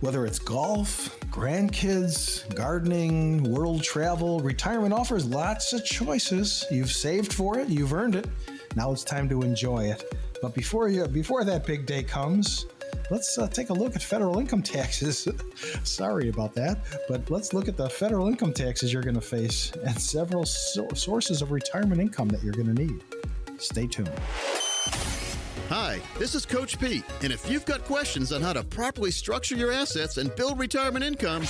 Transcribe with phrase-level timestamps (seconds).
[0.00, 6.64] Whether it's golf, grandkids, gardening, world travel, retirement offers lots of choices.
[6.70, 8.28] You've saved for it, you've earned it.
[8.76, 10.04] Now it's time to enjoy it.
[10.40, 12.66] But before you before that big day comes,
[13.10, 15.26] let's uh, take a look at federal income taxes.
[15.82, 19.72] Sorry about that, but let's look at the federal income taxes you're going to face
[19.84, 23.02] and several so- sources of retirement income that you're going to need.
[23.58, 24.12] Stay tuned.
[25.68, 29.54] Hi, this is Coach Pete, and if you've got questions on how to properly structure
[29.54, 31.44] your assets and build retirement income,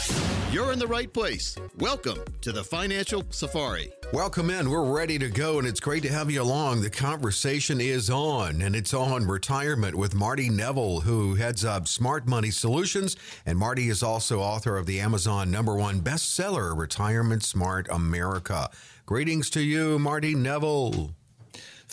[0.51, 1.57] you're in the right place.
[1.79, 3.93] Welcome to the Financial Safari.
[4.13, 4.71] Welcome in.
[4.71, 6.81] We're ready to go, and it's great to have you along.
[6.81, 12.27] The conversation is on, and it's on retirement with Marty Neville, who heads up Smart
[12.27, 13.15] Money Solutions.
[13.47, 18.69] And Marty is also author of the Amazon number one bestseller, Retirement Smart America.
[19.07, 21.15] Greetings to you, Marty Neville.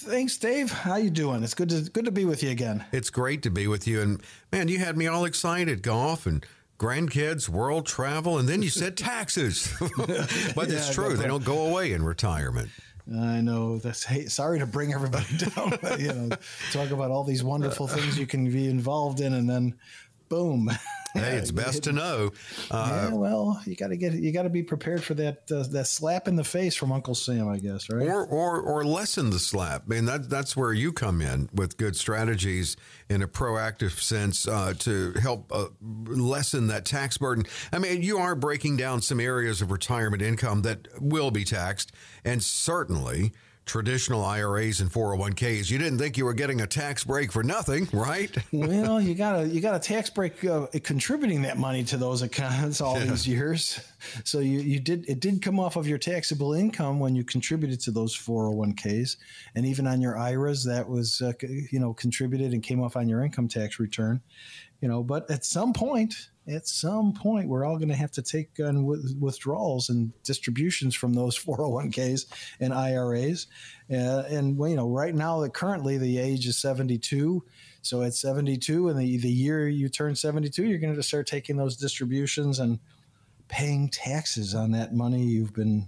[0.06, 0.72] Thanks, Dave.
[0.72, 1.44] How you doing?
[1.44, 2.86] It's good to good to be with you again.
[2.92, 5.82] It's great to be with you, and man, you had me all excited.
[5.82, 6.46] Golf and
[6.78, 9.74] grandkids, world travel, and then you said taxes.
[9.98, 12.70] but yeah, it's true; they don't go away in retirement.
[13.12, 15.80] I know that's hey, sorry to bring everybody down.
[15.82, 16.30] But, you know,
[16.72, 19.74] talk about all these wonderful uh, things you can be involved in, and then
[20.30, 20.70] boom.
[21.16, 22.32] Hey, it's best to know.
[22.70, 25.64] Uh, yeah, well, you got to get you got to be prepared for that uh,
[25.72, 28.08] that slap in the face from Uncle Sam, I guess, right?
[28.08, 29.84] Or or or lessen the slap.
[29.88, 32.78] I mean, that that's where you come in with good strategies
[33.10, 37.46] in a proactive sense uh, to help uh, lessen that tax burden.
[37.72, 41.92] I mean, you are breaking down some areas of retirement income that will be taxed,
[42.24, 43.32] and certainly
[43.66, 45.70] traditional IRAs and 401ks.
[45.70, 48.36] You didn't think you were getting a tax break for nothing, right?
[48.52, 52.22] well, you got a you got a tax break uh, contributing that money to those
[52.22, 53.06] accounts all yeah.
[53.06, 53.80] these years.
[54.24, 57.80] So you you did it did come off of your taxable income when you contributed
[57.82, 59.18] to those 401ks,
[59.56, 63.10] and even on your IRAs that was uh, you know contributed and came off on
[63.10, 64.22] your income tax return.
[64.86, 66.14] You know, but at some point
[66.48, 68.86] at some point we're all going to have to take on
[69.20, 72.28] withdrawals and distributions from those 401ks
[72.60, 73.48] and IRAs.
[73.92, 77.44] Uh, and you know, right now, currently the age is 72.
[77.82, 81.58] So at 72, and the, the year you turn 72, you're going to start taking
[81.58, 82.78] those distributions and
[83.48, 85.88] paying taxes on that money you've been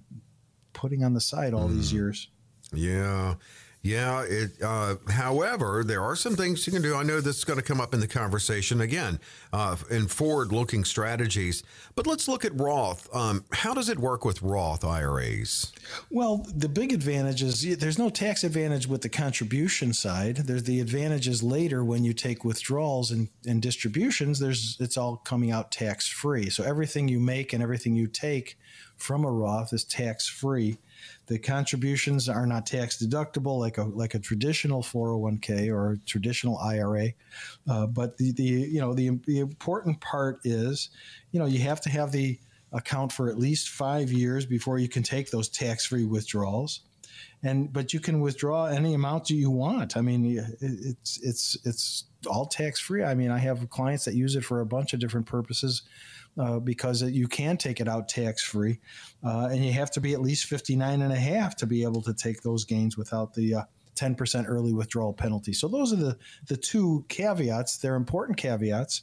[0.73, 1.75] putting on the side all mm.
[1.75, 2.29] these years.
[2.73, 3.35] Yeah.
[3.81, 4.23] Yeah.
[4.23, 6.95] It, uh, however, there are some things you can do.
[6.95, 9.19] I know this is going to come up in the conversation again
[9.53, 11.63] uh, in forward looking strategies.
[11.95, 13.07] But let's look at Roth.
[13.15, 15.71] Um, how does it work with Roth IRAs?
[16.09, 20.37] Well, the big advantage is there's no tax advantage with the contribution side.
[20.37, 24.39] There's the advantages later when you take withdrawals and, and distributions.
[24.39, 26.49] There's it's all coming out tax free.
[26.49, 28.57] So everything you make and everything you take
[28.97, 30.77] from a Roth is tax free.
[31.27, 36.57] The contributions are not tax deductible like a like a traditional 401k or a traditional
[36.57, 37.09] IRA.
[37.69, 40.89] Uh, but the, the you know the, the important part is
[41.31, 42.39] you know you have to have the
[42.71, 46.81] account for at least five years before you can take those tax-free withdrawals
[47.43, 49.97] and but you can withdraw any amount you want.
[49.97, 53.03] I mean, it's it's it's all tax free.
[53.03, 55.83] I mean, I have clients that use it for a bunch of different purposes
[56.37, 58.79] uh, because you can take it out tax free,
[59.23, 62.01] uh, and you have to be at least 59 and a half to be able
[62.03, 63.61] to take those gains without the uh,
[63.97, 65.53] 10% early withdrawal penalty.
[65.53, 66.17] So those are the,
[66.47, 67.77] the two caveats.
[67.77, 69.01] They're important caveats.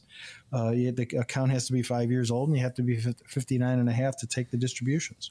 [0.53, 2.97] Uh, you, the account has to be five years old and you have to be
[2.97, 5.31] 59 and a half to take the distributions.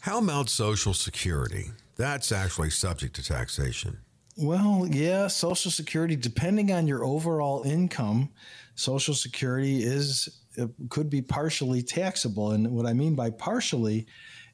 [0.00, 1.70] How about Social Security?
[1.96, 3.98] That's actually subject to taxation.
[4.36, 8.30] Well, yeah, Social Security, depending on your overall income,
[8.74, 10.40] Social Security is
[10.88, 12.52] could be partially taxable.
[12.52, 14.06] And what I mean by partially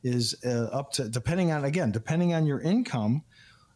[0.03, 3.23] is uh, up to depending on again depending on your income.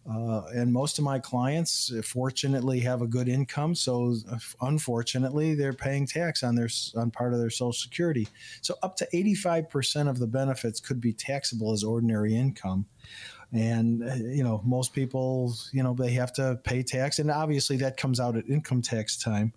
[0.05, 3.73] Uh, and most of my clients, fortunately, have a good income.
[3.73, 4.17] So,
[4.61, 8.27] unfortunately, they're paying tax on their on part of their Social Security.
[8.63, 12.87] So, up to eighty five percent of the benefits could be taxable as ordinary income
[13.53, 17.19] and uh, you know most people you know they have to pay tax.
[17.19, 19.53] And obviously that comes out at income tax time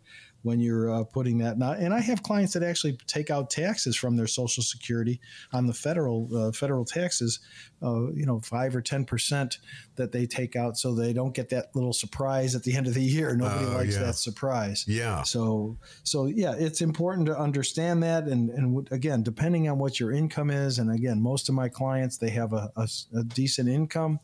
[0.45, 1.57] when you're uh, putting that.
[1.57, 5.19] Now, and I have clients that actually take out taxes from their Social Security
[5.51, 7.39] on the federal uh, federal taxes,
[7.81, 9.57] uh, you know, five or ten percent
[9.95, 12.93] that they take out, so they don't get that little surprise at the end of
[12.93, 13.35] the year.
[13.35, 14.03] Nobody oh, likes yeah.
[14.03, 14.85] that surprise.
[14.87, 15.23] Yeah.
[15.23, 20.11] So, so yeah, it's important to understand that, and and again, depending on what your
[20.11, 22.87] income is, and again, most of my clients they have a, a,
[23.17, 24.19] a decent income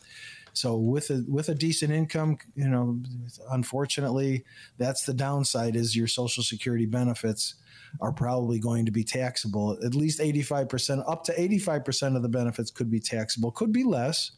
[0.54, 3.00] so with a with a decent income, you know,
[3.52, 4.44] unfortunately,
[4.78, 7.56] that's the downside is your social security benefits
[8.00, 9.78] are probably going to be taxable.
[9.84, 14.32] At least 85%, up to 85% of the benefits could be taxable, could be less.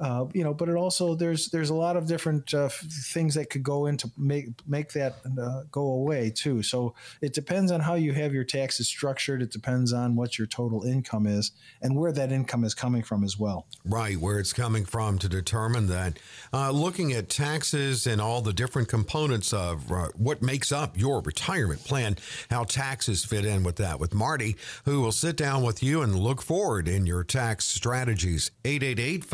[0.00, 3.50] Uh, you know, but it also there's there's a lot of different uh, things that
[3.50, 6.62] could go into make make that uh, go away too.
[6.62, 9.42] So it depends on how you have your taxes structured.
[9.42, 11.52] It depends on what your total income is
[11.82, 13.66] and where that income is coming from as well.
[13.84, 16.18] Right, where it's coming from to determine that.
[16.52, 21.20] Uh, looking at taxes and all the different components of uh, what makes up your
[21.20, 22.16] retirement plan,
[22.50, 24.00] how taxes fit in with that.
[24.00, 24.56] With Marty,
[24.86, 28.50] who will sit down with you and look forward in your tax strategies.
[28.64, 29.24] 888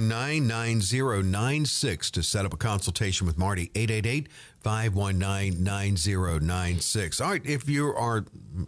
[0.00, 3.70] 519 9096 to set up a consultation with Marty.
[3.74, 4.28] 888
[4.62, 7.20] 519 9096.
[7.20, 8.24] All right, if you are,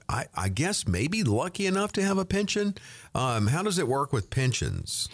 [0.08, 2.74] I, I, guess, maybe lucky enough to have a pension,
[3.14, 5.08] um, how does it work with pensions?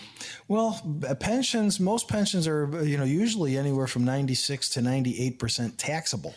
[0.49, 0.81] Well,
[1.21, 6.35] pensions, most pensions are, you know, usually anywhere from 96 to 98% taxable.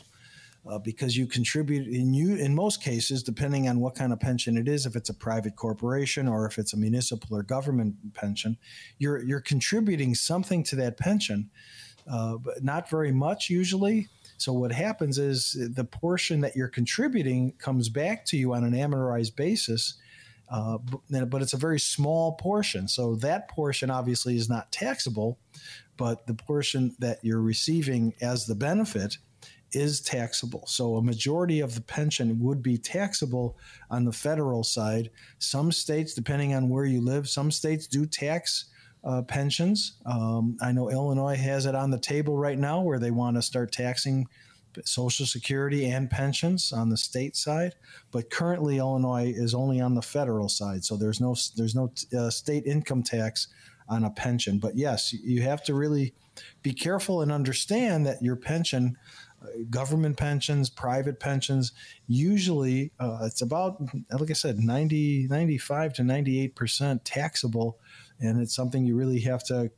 [0.70, 4.58] Uh, because you contribute in you in most cases, depending on what kind of pension
[4.58, 8.56] it is, if it's a private corporation or if it's a municipal or government pension,
[9.00, 11.50] you're you're contributing something to that pension,
[12.08, 14.08] uh, but not very much usually.
[14.38, 18.74] So what happens is the portion that you're contributing comes back to you on an
[18.74, 19.96] amortized basis.
[20.50, 20.78] Uh,
[21.10, 22.88] but, but it's a very small portion.
[22.88, 25.40] So that portion obviously is not taxable,
[25.96, 29.18] but the portion that you're receiving as the benefit
[29.74, 30.66] is taxable.
[30.68, 33.58] So a majority of the pension would be taxable
[33.90, 35.12] on the federal side.
[35.40, 38.66] Some states, depending on where you live, some states do tax
[39.04, 39.94] uh, pensions.
[40.06, 43.42] Um, I know Illinois has it on the table right now where they want to
[43.42, 44.28] start taxing
[44.86, 47.76] Social Security and pensions on the state side,
[48.12, 52.30] but currently Illinois is only on the federal side, so there's no there's no uh,
[52.30, 53.48] state income tax
[53.90, 54.60] on a pension.
[54.60, 56.14] But yes, you have to really
[56.64, 58.98] be careful and understand that your pension
[59.70, 61.72] government pensions, private pensions,
[62.08, 67.80] usually uh, it's about, like I said, 90, 95 to 98% taxable.
[68.20, 69.72] And it's something you really have to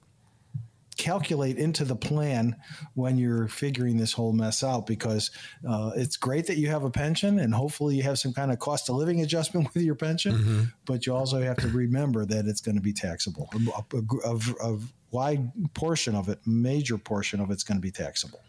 [0.98, 2.56] calculate into the plan
[2.94, 5.32] when you're figuring this whole mess out because
[5.68, 8.60] uh, it's great that you have a pension and hopefully you have some kind of
[8.60, 10.64] cost of living adjustment with your pension, mm-hmm.
[10.86, 13.50] but you also have to remember that it's going to be taxable.
[13.54, 14.80] A, a, a, a
[15.12, 18.40] wide portion of it, major portion of it's going to be taxable.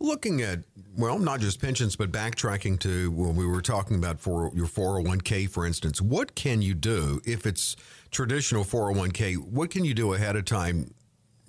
[0.00, 0.60] Looking at,
[0.96, 5.48] well, not just pensions, but backtracking to when we were talking about for your 401k,
[5.48, 7.76] for instance, what can you do if it's
[8.10, 9.36] traditional 401k?
[9.38, 10.92] What can you do ahead of time?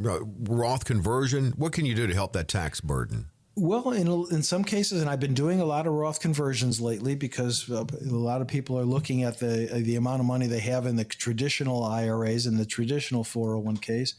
[0.04, 3.28] Uh, Roth conversion, what can you do to help that tax burden?
[3.58, 7.16] Well, in, in some cases, and I've been doing a lot of Roth conversions lately
[7.16, 10.46] because uh, a lot of people are looking at the uh, the amount of money
[10.46, 14.16] they have in the traditional IRAs and the traditional 401ks,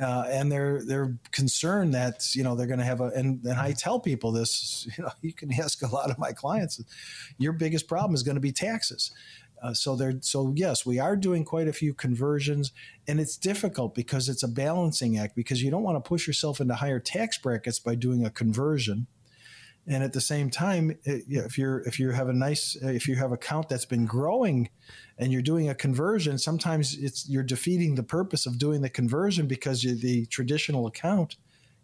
[0.00, 3.60] uh, and they're they're concerned that you know they're going to have a and, and
[3.60, 6.82] I tell people this you know you can ask a lot of my clients
[7.38, 9.12] your biggest problem is going to be taxes.
[9.62, 12.72] Uh, so there, so yes, we are doing quite a few conversions,
[13.08, 16.60] and it's difficult because it's a balancing act because you don't want to push yourself
[16.60, 19.06] into higher tax brackets by doing a conversion,
[19.86, 23.08] and at the same time, eh, if you're if you have a nice eh, if
[23.08, 24.70] you have a account that's been growing,
[25.18, 29.46] and you're doing a conversion, sometimes it's you're defeating the purpose of doing the conversion
[29.46, 31.36] because you, the traditional account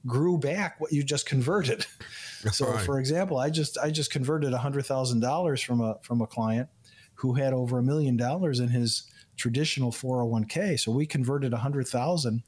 [0.07, 1.87] grew back what you just converted.
[2.53, 2.85] so, right.
[2.85, 6.69] for example, I just I just converted hundred thousand dollars from a from a client
[7.15, 9.03] who had over a million dollars in his
[9.39, 10.79] traditional 401k.
[10.79, 12.43] So we converted a hundred thousand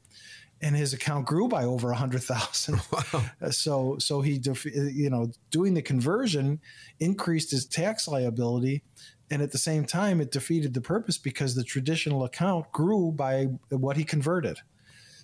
[0.61, 2.79] and his account grew by over a hundred thousand.
[2.91, 3.23] Wow.
[3.51, 6.59] So, so he, you know, doing the conversion
[6.99, 8.83] increased his tax liability.
[9.29, 13.45] And at the same time, it defeated the purpose because the traditional account grew by
[13.69, 14.59] what he converted.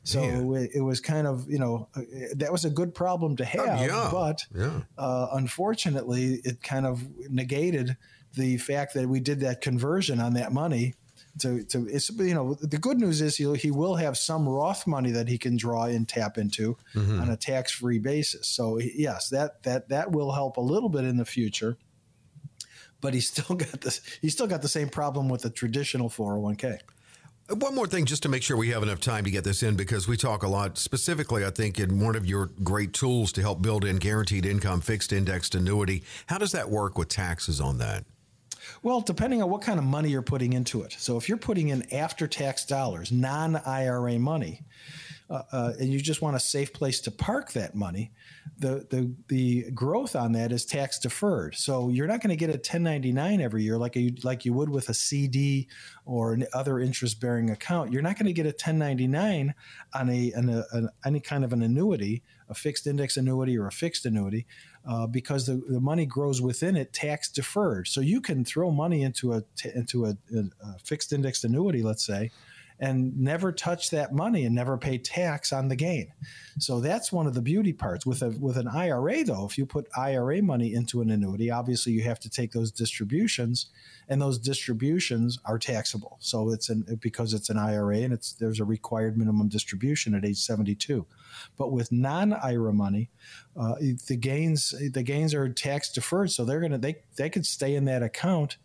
[0.04, 2.02] So it, it, was kind of, you know, uh,
[2.38, 3.82] that was a good problem to have.
[3.82, 4.10] Oh, yeah.
[4.10, 4.82] But yeah.
[4.98, 7.98] Uh, unfortunately, it kind of negated
[8.34, 10.94] the fact that we did that conversion on that money
[11.39, 14.88] to, to it's you know the good news is he he will have some Roth
[14.88, 17.22] money that he can draw and tap into mm-hmm.
[17.22, 18.48] on a tax free basis.
[18.48, 21.77] So yes, that that that will help a little bit in the future.
[23.00, 24.01] But he's still got this.
[24.22, 26.79] He's still got the same problem with the traditional four hundred one k.
[27.50, 29.77] One more thing, just to make sure we have enough time to get this in,
[29.77, 33.41] because we talk a lot, specifically, I think, in one of your great tools to
[33.41, 36.03] help build in guaranteed income, fixed indexed annuity.
[36.25, 38.03] How does that work with taxes on that?
[38.84, 40.96] Well, depending on what kind of money you're putting into it.
[40.98, 44.64] So if you're putting in after tax dollars, non IRA money,
[45.30, 48.12] uh, uh, and you just want a safe place to park that money,
[48.60, 51.56] the, the, the growth on that is tax deferred.
[51.56, 54.70] So you're not going to get a 1099 every year like you, like you would
[54.70, 55.68] with a CD
[56.06, 57.92] or an other interest bearing account.
[57.92, 59.54] You're not going to get a 1099
[59.94, 63.68] on a, on a, an, any kind of an annuity, a fixed index annuity or
[63.68, 64.48] a fixed annuity
[64.88, 67.88] uh, because the, the money grows within it tax deferred.
[67.88, 69.44] So you can throw money into a
[69.75, 72.32] into a, a, fixed indexed annuity, let's say,
[72.80, 76.12] and never touch that money and never pay tax on the gain.
[76.60, 79.46] So that's one of the beauty parts with a with an IRA though.
[79.46, 83.68] If you put IRA money into an annuity, obviously you have to take those distributions,
[84.08, 86.18] and those distributions are taxable.
[86.20, 90.26] So it's an because it's an IRA and it's there's a required minimum distribution at
[90.26, 91.06] age 72.
[91.58, 93.10] But with non-IRA money,
[93.56, 93.76] uh,
[94.08, 97.86] the gains the gains are tax deferred, so they're gonna they they could stay in
[97.86, 98.58] that account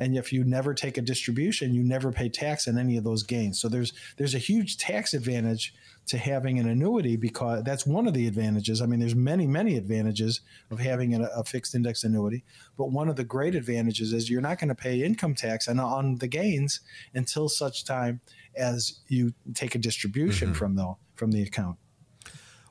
[0.00, 3.22] and if you never take a distribution you never pay tax on any of those
[3.22, 5.74] gains so there's there's a huge tax advantage
[6.08, 8.80] to having an annuity because that's one of the advantages.
[8.80, 12.44] I mean, there's many, many advantages of having a, a fixed index annuity,
[12.78, 15.78] but one of the great advantages is you're not going to pay income tax on,
[15.78, 16.80] on the gains
[17.14, 18.20] until such time
[18.56, 20.58] as you take a distribution mm-hmm.
[20.58, 21.76] from the from the account.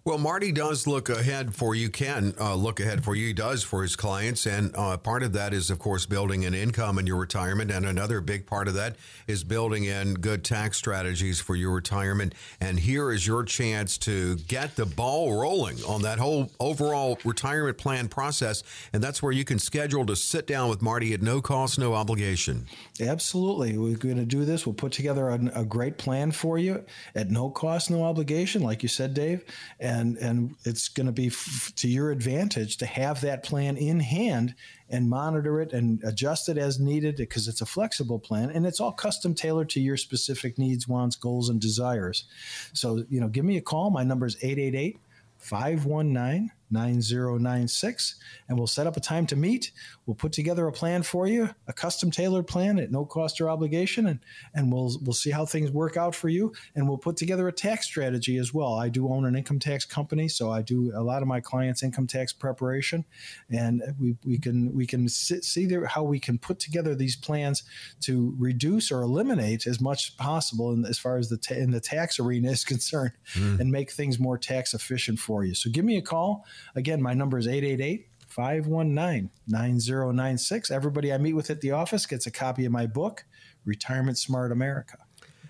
[0.07, 3.27] Well, Marty does look ahead for you, can uh, look ahead for you.
[3.27, 4.45] He does for his clients.
[4.45, 7.71] And uh, part of that is, of course, building an income in your retirement.
[7.71, 8.95] And another big part of that
[9.27, 12.35] is building in good tax strategies for your retirement.
[12.61, 17.77] And here is your chance to get the ball rolling on that whole overall retirement
[17.77, 18.63] plan process.
[18.93, 21.93] And that's where you can schedule to sit down with Marty at no cost, no
[21.93, 22.65] obligation.
[23.01, 23.77] Absolutely.
[23.77, 24.65] We're going to do this.
[24.65, 28.83] We'll put together a, a great plan for you at no cost, no obligation, like
[28.83, 29.43] you said, Dave.
[29.81, 33.77] And and and it's going to be f- to your advantage to have that plan
[33.77, 34.54] in hand
[34.89, 38.80] and monitor it and adjust it as needed because it's a flexible plan and it's
[38.80, 42.25] all custom tailored to your specific needs, wants, goals, and desires.
[42.74, 43.89] So you know, give me a call.
[43.89, 45.00] My number is 888
[45.39, 48.15] 519 9096
[48.47, 49.71] and we'll set up a time to meet.
[50.05, 53.50] We'll put together a plan for you, a custom tailored plan at no cost or
[53.50, 54.19] obligation and
[54.53, 57.51] and we'll we'll see how things work out for you and we'll put together a
[57.51, 58.74] tax strategy as well.
[58.75, 61.83] I do own an income tax company, so I do a lot of my clients
[61.83, 63.05] income tax preparation
[63.50, 67.63] and we, we can we can see there how we can put together these plans
[68.01, 71.71] to reduce or eliminate as much as possible in, as far as the ta- in
[71.71, 73.59] the tax arena is concerned mm.
[73.59, 75.53] and make things more tax efficient for you.
[75.53, 76.45] So give me a call
[76.75, 80.71] Again, my number is 888 519 9096.
[80.71, 83.25] Everybody I meet with at the office gets a copy of my book,
[83.65, 84.97] Retirement Smart America.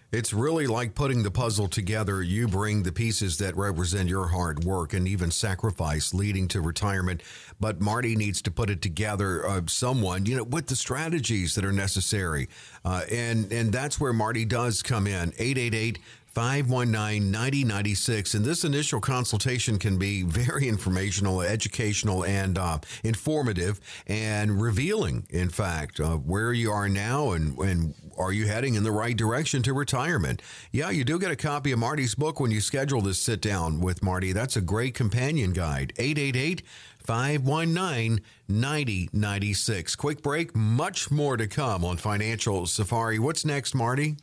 [0.10, 2.24] It's really like putting the puzzle together.
[2.24, 7.22] You bring the pieces that represent your hard work and even sacrifice leading to retirement.
[7.60, 11.66] But Marty needs to put it together, uh, someone, you know, with the strategies that
[11.66, 12.48] are necessary.
[12.86, 15.34] Uh, and, and that's where Marty does come in.
[15.38, 16.00] 888
[16.38, 18.36] 519 9096.
[18.36, 25.50] And this initial consultation can be very informational, educational, and uh, informative and revealing, in
[25.50, 29.74] fact, where you are now and, and are you heading in the right direction to
[29.74, 30.44] retirement?
[30.72, 33.82] Yeah, you do get a copy of Marty's book when you schedule this sit down
[33.82, 34.32] with Marty.
[34.32, 35.92] That's a great companion guide.
[35.98, 36.62] 888
[37.00, 39.96] 519 9096.
[39.96, 43.18] Quick break, much more to come on Financial Safari.
[43.18, 44.18] What's next, Marty?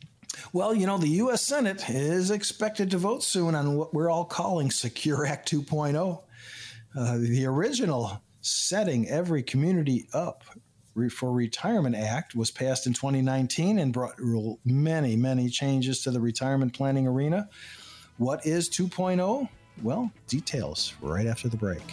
[0.53, 1.41] Well, you know, the U.S.
[1.41, 6.21] Senate is expected to vote soon on what we're all calling Secure Act 2.0.
[6.97, 10.43] Uh, the original setting every community up
[11.11, 14.15] for retirement act was passed in 2019 and brought
[14.63, 17.49] many many changes to the retirement planning arena
[18.17, 19.49] what is 2.0
[19.83, 21.83] well details right after the break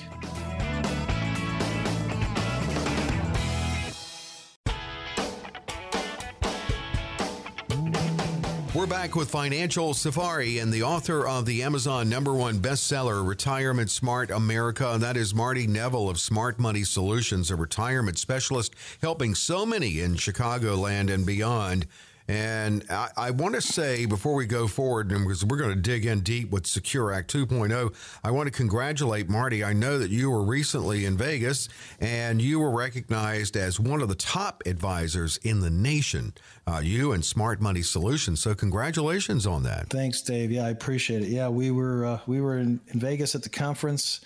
[8.75, 13.91] We're back with Financial Safari and the author of the Amazon number one bestseller, Retirement
[13.91, 14.97] Smart America.
[14.99, 20.15] That is Marty Neville of Smart Money Solutions, a retirement specialist helping so many in
[20.15, 21.87] Chicagoland and beyond
[22.33, 26.07] and I, I want to say before we go forward, because we're going to dig
[26.07, 29.63] in deep with Secure Act 2.0, I want to congratulate Marty.
[29.63, 31.69] I know that you were recently in Vegas
[32.01, 36.33] and you were recognized as one of the top advisors in the nation,
[36.67, 38.41] uh, you and Smart Money Solutions.
[38.41, 39.91] So congratulations on that.
[39.91, 40.51] Thanks, Dave.
[40.51, 41.29] Yeah, I appreciate it.
[41.29, 44.23] Yeah, we were uh, we were in, in Vegas at the conference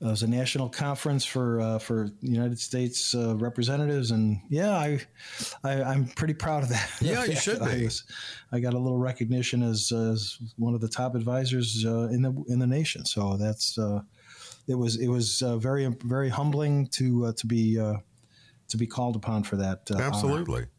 [0.00, 5.00] it was a national conference for uh, for United States uh, representatives, and yeah, I,
[5.64, 6.88] I am pretty proud of that.
[7.00, 7.64] Yeah, you should be.
[7.64, 8.04] I, was,
[8.52, 12.32] I, got a little recognition as, as one of the top advisors uh, in the
[12.48, 13.04] in the nation.
[13.06, 14.02] So that's uh,
[14.68, 19.16] it was it was uh, very very humbling to uh, to be to be called
[19.16, 19.90] upon for that.
[19.90, 20.60] Absolutely.
[20.60, 20.70] Honor.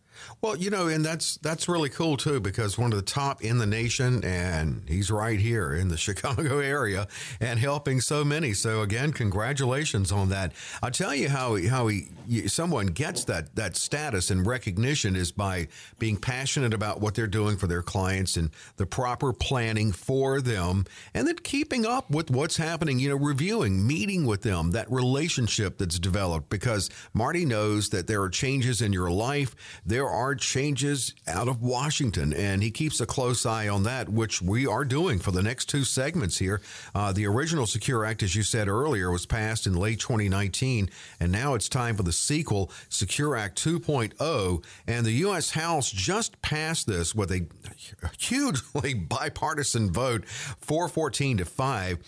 [0.41, 3.57] Well, you know, and that's that's really cool too because one of the top in
[3.57, 7.07] the nation, and he's right here in the Chicago area
[7.39, 8.53] and helping so many.
[8.53, 10.53] So again, congratulations on that.
[10.81, 12.09] I'll tell you how how he
[12.47, 17.57] someone gets that that status and recognition is by being passionate about what they're doing
[17.57, 22.57] for their clients and the proper planning for them, and then keeping up with what's
[22.57, 22.99] happening.
[22.99, 28.21] You know, reviewing, meeting with them, that relationship that's developed because Marty knows that there
[28.21, 29.55] are changes in your life.
[29.85, 34.41] There are changes out of Washington, and he keeps a close eye on that, which
[34.41, 36.61] we are doing for the next two segments here.
[36.93, 40.89] Uh, the original Secure Act, as you said earlier, was passed in late 2019,
[41.19, 44.63] and now it's time for the sequel, Secure Act 2.0.
[44.87, 45.51] And the U.S.
[45.51, 47.45] House just passed this with a
[48.17, 51.99] hugely bipartisan vote, 414 to 5.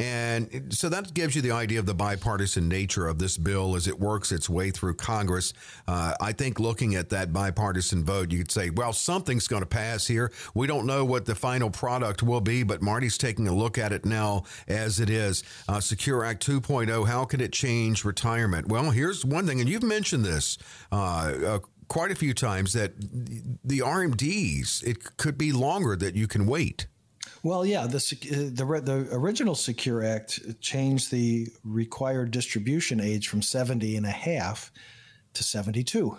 [0.00, 3.86] And so that gives you the idea of the bipartisan nature of this bill as
[3.86, 5.52] it works its way through Congress.
[5.86, 9.66] Uh, I think looking at that bipartisan vote, you could say, well, something's going to
[9.66, 10.32] pass here.
[10.54, 13.92] We don't know what the final product will be, but Marty's taking a look at
[13.92, 15.44] it now as it is.
[15.68, 18.68] Uh, Secure Act 2.0, how can it change retirement?
[18.68, 20.56] Well, here's one thing, and you've mentioned this.
[20.90, 22.92] Uh, uh quite a few times that
[23.64, 26.86] the RMDs it could be longer that you can wait.
[27.42, 33.40] Well, yeah, the, uh, the, the original Secure Act changed the required distribution age from
[33.40, 34.70] 70 and a half
[35.32, 36.18] to 72.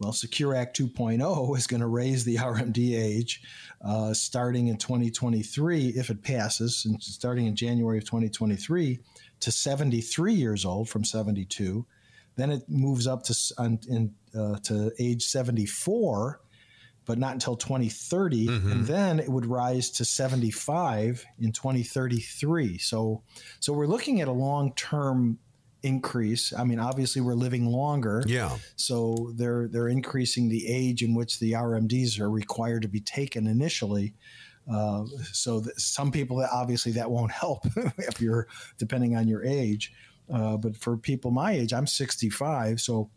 [0.00, 3.40] Well, Secure Act 2.0 is going to raise the RMD age
[3.82, 8.98] uh, starting in 2023, if it passes, and starting in January of 2023
[9.40, 11.86] to 73 years old from 72.
[12.34, 13.34] Then it moves up to,
[14.36, 16.40] uh, to age 74
[17.08, 18.46] but not until 2030.
[18.46, 18.70] Mm-hmm.
[18.70, 22.76] And then it would rise to 75 in 2033.
[22.76, 23.22] So,
[23.60, 25.38] so we're looking at a long term
[25.82, 26.52] increase.
[26.52, 28.22] I mean, obviously we're living longer.
[28.26, 28.58] Yeah.
[28.76, 33.46] So they're they're increasing the age in which the RMDs are required to be taken
[33.46, 34.14] initially.
[34.70, 37.64] Uh, so some people that obviously that won't help
[37.96, 39.94] if you're depending on your age.
[40.30, 43.08] Uh, but for people my age, I'm 65, so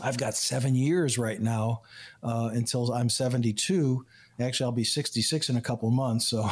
[0.00, 1.82] I've got seven years right now
[2.22, 4.06] uh, until I'm 72.
[4.40, 6.26] Actually, I'll be 66 in a couple months.
[6.28, 6.48] So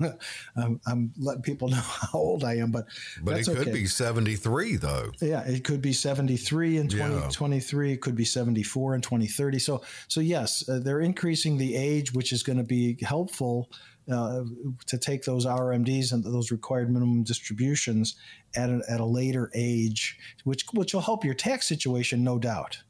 [0.56, 2.86] I'm, I'm, letting people know how old I am, but
[3.22, 3.72] but it could okay.
[3.72, 5.10] be 73 though.
[5.20, 7.88] Yeah, it could be 73 in 2023.
[7.88, 7.94] Yeah.
[7.94, 9.58] It could be 74 in 2030.
[9.58, 13.70] So so yes, uh, they're increasing the age, which is going to be helpful
[14.10, 14.42] uh,
[14.86, 18.16] to take those RMDs and those required minimum distributions
[18.56, 22.82] at a, at a later age, which which will help your tax situation, no doubt.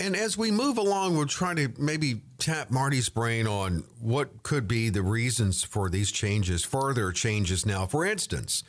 [0.00, 4.68] And as we move along, we'll try to maybe tap Marty's brain on what could
[4.68, 7.84] be the reasons for these changes, further changes now.
[7.84, 8.62] For instance,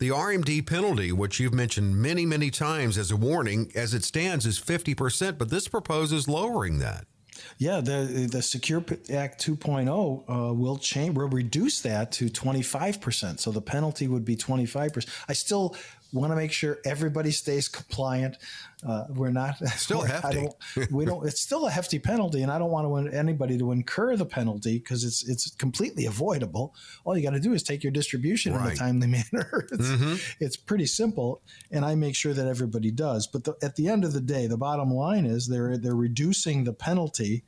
[0.00, 4.44] the RMD penalty, which you've mentioned many, many times as a warning, as it stands,
[4.44, 7.06] is 50%, but this proposes lowering that.
[7.58, 13.40] Yeah, the the Secure Act 2.0 uh, will change, will reduce that to 25%.
[13.40, 15.08] So the penalty would be 25%.
[15.28, 15.76] I still
[16.12, 18.36] want to make sure everybody stays compliant.
[18.86, 20.48] Uh, we're not still hefty.
[20.74, 21.26] Don't, we don't.
[21.26, 24.78] It's still a hefty penalty, and I don't want to anybody to incur the penalty
[24.78, 26.74] because it's it's completely avoidable.
[27.04, 28.66] All you got to do is take your distribution right.
[28.66, 29.66] in a timely manner.
[29.72, 30.14] it's, mm-hmm.
[30.40, 33.26] it's pretty simple, and I make sure that everybody does.
[33.26, 36.64] But the, at the end of the day, the bottom line is they're they're reducing
[36.64, 37.44] the penalty,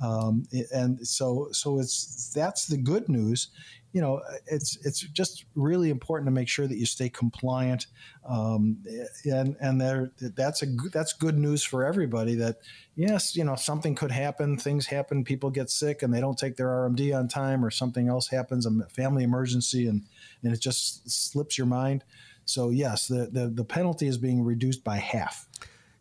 [0.00, 3.48] um, and so so it's that's the good news
[3.94, 7.86] you know, it's it's just really important to make sure that you stay compliant,
[8.28, 8.78] um,
[9.24, 12.34] and and there that's a that's good news for everybody.
[12.34, 12.56] That
[12.96, 16.56] yes, you know, something could happen, things happen, people get sick, and they don't take
[16.56, 20.02] their RMD on time, or something else happens, a family emergency, and
[20.42, 22.02] and it just slips your mind.
[22.46, 25.46] So yes, the the, the penalty is being reduced by half.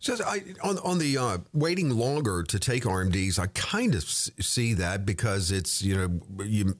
[0.03, 3.39] Says I on on the uh, waiting longer to take RMDs.
[3.39, 6.75] I kind of see that because it's you know you,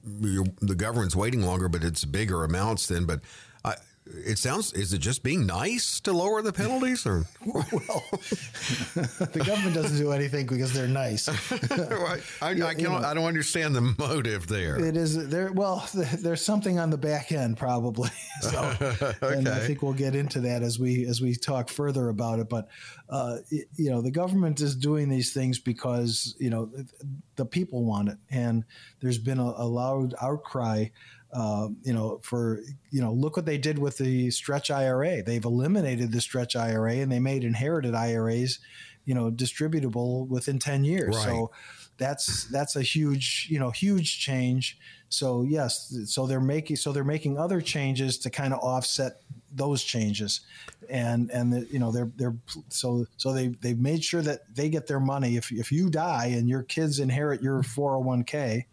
[0.60, 3.06] the government's waiting longer, but it's bigger amounts then.
[3.06, 3.20] But
[4.06, 7.24] it sounds is it just being nice to lower the penalties or?
[7.46, 11.28] Well the government doesn't do anything because they're nice.
[11.62, 14.78] I, I, I, know, I, don't understand the motive there.
[14.78, 18.10] It is there well there's something on the back end probably.
[18.40, 19.14] So okay.
[19.22, 22.48] and i think we'll get into that as we as we talk further about it
[22.48, 22.68] but
[23.08, 26.70] uh, you know the government is doing these things because you know
[27.36, 28.18] the people want it.
[28.30, 28.64] And
[29.00, 30.86] there's been a, a loud outcry
[31.34, 35.22] uh, you know, for you know, look what they did with the stretch IRA.
[35.22, 38.60] They've eliminated the stretch IRA and they made inherited IRAs,
[39.04, 41.16] you know, distributable within ten years.
[41.16, 41.24] Right.
[41.24, 41.50] So
[41.98, 44.78] that's that's a huge you know huge change.
[45.08, 49.20] So yes, so they're making so they're making other changes to kind of offset
[49.52, 50.40] those changes,
[50.88, 52.36] and and the, you know they're they're
[52.68, 56.26] so so they they've made sure that they get their money if if you die
[56.26, 58.66] and your kids inherit your 401k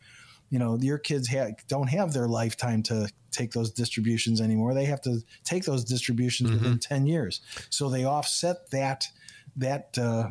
[0.52, 4.86] you know your kids ha- don't have their lifetime to take those distributions anymore they
[4.86, 6.64] have to take those distributions mm-hmm.
[6.64, 9.08] within 10 years so they offset that
[9.56, 10.30] that uh,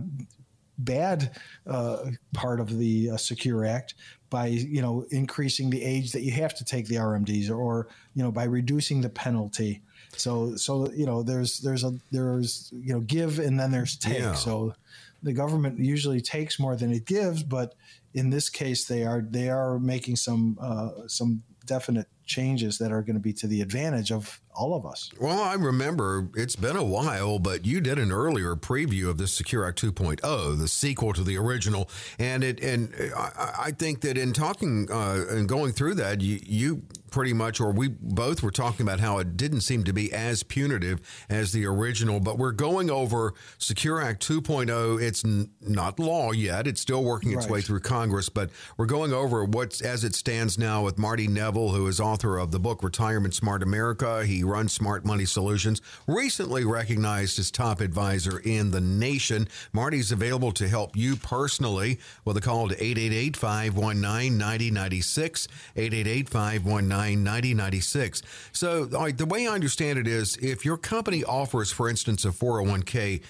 [0.78, 3.94] bad uh, part of the uh, secure act
[4.28, 8.22] by you know increasing the age that you have to take the rmds or, you
[8.22, 9.82] know by reducing the penalty
[10.16, 14.18] So so you know there's there's a there's you know give and then there's take.
[14.18, 14.34] Yeah.
[14.34, 14.74] So
[15.22, 17.74] the government usually takes more than it gives, but
[18.14, 23.02] in this case they are they are making some uh, some definite changes that are
[23.02, 25.10] going to be to the advantage of all of us.
[25.20, 29.32] Well, I remember it's been a while, but you did an earlier preview of this
[29.32, 31.88] Secure Act 2.0, the sequel to the original,
[32.18, 36.40] and it and I, I think that in talking uh, and going through that, you,
[36.44, 40.12] you pretty much, or we both were talking about how it didn't seem to be
[40.12, 42.20] as punitive as the original.
[42.20, 45.00] But we're going over Secure Act 2.0.
[45.00, 47.50] It's n- not law yet; it's still working its Right.
[47.52, 48.28] way through Congress.
[48.28, 52.19] But we're going over what's as it stands now with Marty Neville, who is author
[52.24, 54.24] of the book Retirement Smart America.
[54.24, 55.80] He runs Smart Money Solutions.
[56.06, 59.48] Recently recognized as top advisor in the nation.
[59.72, 65.48] Marty's available to help you personally with a call to 888 519 9096.
[65.76, 68.22] 888 519 9096.
[68.52, 73.22] So, the way I understand it is if your company offers, for instance, a 401k,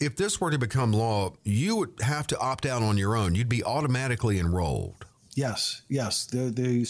[0.00, 3.34] if this were to become law, you would have to opt out on your own.
[3.34, 5.06] You'd be automatically enrolled.
[5.36, 6.24] Yes, yes.
[6.24, 6.84] The the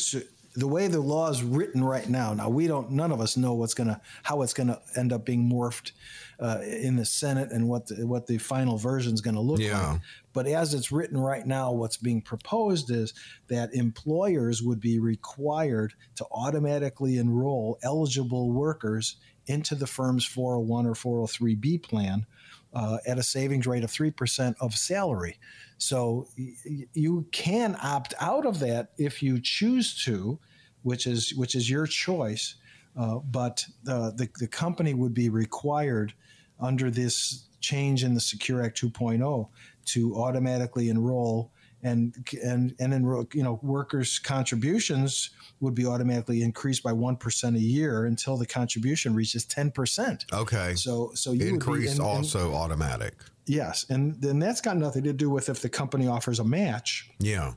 [0.57, 2.33] the way the law is written right now.
[2.33, 2.91] Now we don't.
[2.91, 5.93] None of us know what's gonna how it's gonna end up being morphed
[6.41, 9.61] uh, in the Senate and what the, what the final version is going to look
[9.61, 9.93] Yeah.
[9.93, 10.01] like.
[10.33, 13.15] But as it's written right now, what's being proposed is
[13.49, 20.95] that employers would be required to automatically enroll eligible workers into the firm's 401 or
[20.95, 22.27] 403b plan
[22.75, 25.39] uh, at a savings rate of 3% of salary.
[25.79, 26.53] So y-
[26.93, 30.39] you can opt out of that if you choose to,
[30.83, 32.57] which is which is your choice.
[32.97, 36.15] Uh, but uh, the the company would be required
[36.61, 39.49] under this change in the Secure Act 2.0
[39.87, 41.51] to automatically enroll
[41.83, 43.27] and and and enroll.
[43.33, 45.31] You know, workers' contributions
[45.61, 50.25] would be automatically increased by one percent a year until the contribution reaches ten percent.
[50.33, 50.75] Okay.
[50.75, 53.15] So so you Increase in- in- also automatic.
[53.49, 57.09] Yes, and then that's got nothing to do with if the company offers a match.
[57.21, 57.53] Yeah.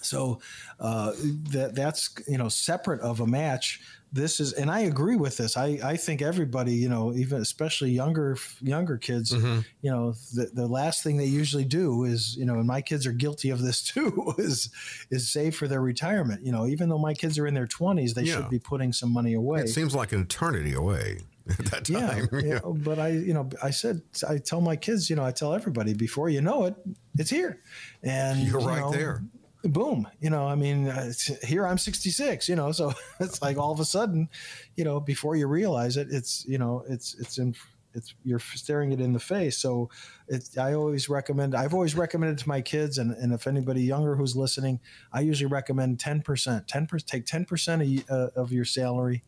[0.00, 0.40] So
[0.78, 1.12] uh,
[1.50, 3.80] that that's you know separate of a match.
[4.14, 5.56] This is, and I agree with this.
[5.56, 9.60] I, I think everybody, you know, even especially younger younger kids, mm-hmm.
[9.82, 13.08] you know, the, the last thing they usually do is, you know, and my kids
[13.08, 14.70] are guilty of this too, is
[15.10, 16.46] is save for their retirement.
[16.46, 18.36] You know, even though my kids are in their twenties, they Yeah.
[18.36, 19.62] should be putting some money away.
[19.62, 21.18] It seems like an eternity away
[21.58, 22.28] at that Yeah, time.
[22.44, 25.52] yeah, but I, you know, I said, I tell my kids, you know, I tell
[25.54, 26.74] everybody before you know it,
[27.18, 27.60] it's here,
[28.04, 29.24] and You're you right know, there.
[29.64, 31.10] Boom, you know, I mean, uh,
[31.42, 34.28] here I'm 66, you know, so it's like all of a sudden,
[34.76, 37.54] you know, before you realize it, it's, you know, it's, it's in,
[37.94, 39.56] it's you're staring it in the face.
[39.56, 39.88] So
[40.28, 44.16] it's, I always recommend, I've always recommended to my kids, and, and if anybody younger
[44.16, 44.80] who's listening,
[45.14, 46.22] I usually recommend 10%,
[46.66, 49.24] 10%, take 10% a ye- uh, of your salary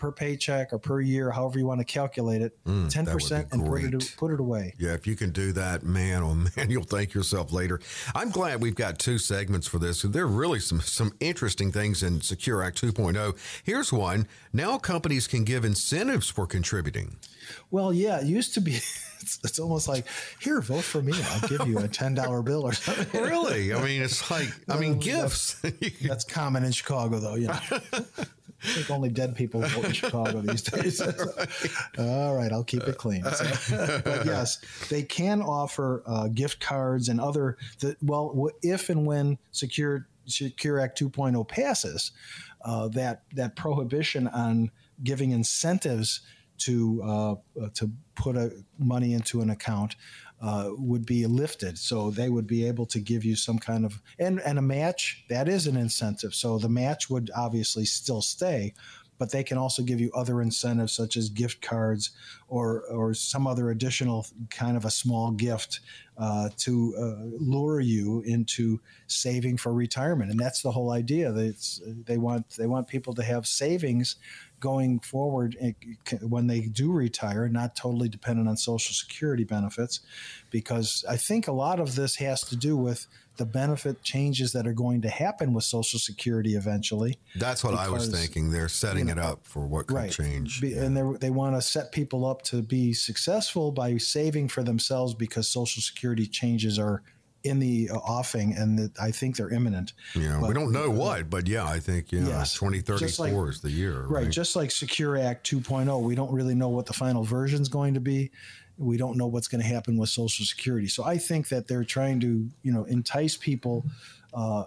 [0.00, 3.82] per paycheck or per year, however you want to calculate it, Mm, 10% and put
[3.84, 4.74] it, put it away.
[4.78, 7.80] Yeah, if you can do that, man, oh man, you'll thank yourself later.
[8.14, 10.02] I'm glad we've got two segments for this.
[10.02, 13.36] There are really some some interesting things in Secure Act 2.0.
[13.62, 14.26] Here's one.
[14.54, 17.16] Now companies can give incentives for contributing.
[17.70, 18.80] Well, yeah, it used to be.
[19.22, 20.06] It's, it's almost like
[20.40, 21.12] here, vote for me.
[21.14, 23.20] I'll give you a ten dollar bill or something.
[23.30, 23.74] Really?
[23.74, 25.60] I mean, it's like, I mean, gifts.
[26.00, 27.34] That's common in Chicago, though.
[27.34, 27.58] You know,
[28.62, 31.00] I think only dead people vote in Chicago these days.
[31.98, 33.24] All right, I'll keep it clean.
[33.24, 37.56] So, but yes, they can offer uh, gift cards and other.
[37.78, 42.12] The, well, if and when Secure Secure Act 2.0 passes,
[42.64, 44.70] uh, that that prohibition on
[45.02, 46.20] giving incentives
[46.58, 49.96] to uh, uh, to put a, money into an account
[50.40, 51.78] uh, would be lifted.
[51.78, 55.24] So they would be able to give you some kind of and and a match
[55.28, 56.34] that is an incentive.
[56.34, 58.72] So the match would obviously still stay,
[59.18, 62.10] but they can also give you other incentives such as gift cards
[62.48, 65.80] or or some other additional kind of a small gift
[66.16, 70.30] uh, to uh, lure you into saving for retirement.
[70.30, 71.32] And that's the whole idea.
[71.32, 74.16] That they want they want people to have savings
[74.60, 75.56] going forward
[76.22, 80.00] when they do retire, not totally dependent on Social Security benefits,
[80.50, 84.66] because I think a lot of this has to do with the benefit changes that
[84.66, 87.18] are going to happen with Social Security eventually.
[87.36, 88.50] That's what I was thinking.
[88.50, 90.12] They're setting it up for what could Right.
[90.12, 90.60] change.
[90.60, 94.62] Be, And they they want to set people up to be successful by saving for
[94.62, 97.02] themselves because Social Security changes are
[97.42, 99.92] in the uh, offing, and that I think they're imminent.
[100.14, 102.54] Yeah, we don't know what, but yeah, I think yeah, Yes.
[102.54, 104.02] 2034 like- is the year.
[104.02, 104.30] Right, Right.
[104.30, 107.94] just like Secure Act 2.0, we don't really know what the final version is going
[107.94, 108.30] to be.
[108.76, 110.88] We don't know what's going to happen with Social Security.
[110.88, 113.84] So I think that they're trying to, you know, entice people,
[114.32, 114.64] uh,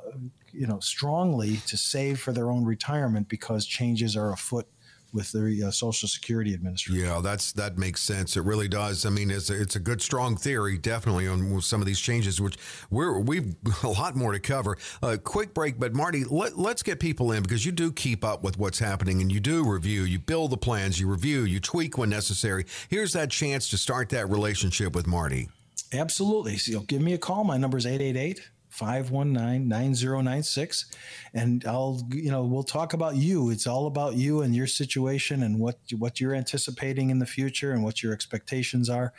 [0.51, 4.67] you know, strongly to save for their own retirement because changes are afoot
[5.13, 7.05] with the uh, Social Security Administration.
[7.05, 8.35] Yeah, that's that makes sense.
[8.35, 9.05] It really does.
[9.05, 12.41] I mean, it's a, it's a good strong theory, definitely on some of these changes,
[12.41, 12.57] which
[12.89, 14.77] we're we've a lot more to cover.
[15.01, 18.23] A uh, quick break, but Marty, let, let's get people in because you do keep
[18.25, 21.59] up with what's happening and you do review, you build the plans, you review, you
[21.59, 22.65] tweak when necessary.
[22.89, 25.49] Here's that chance to start that relationship with Marty.
[25.93, 26.57] Absolutely.
[26.57, 27.43] So give me a call.
[27.43, 28.41] My number is 888
[28.73, 30.87] 519 9096
[31.35, 33.51] and I'll you know we'll talk about you.
[33.51, 37.71] It's all about you and your situation and what what you're anticipating in the future
[37.71, 39.13] and what your expectations are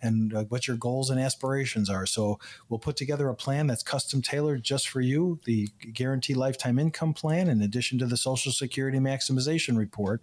[0.00, 2.06] and uh, what your goals and aspirations are.
[2.06, 6.78] So we'll put together a plan that's custom tailored just for you the guaranteed lifetime
[6.78, 10.22] income plan in addition to the social security maximization report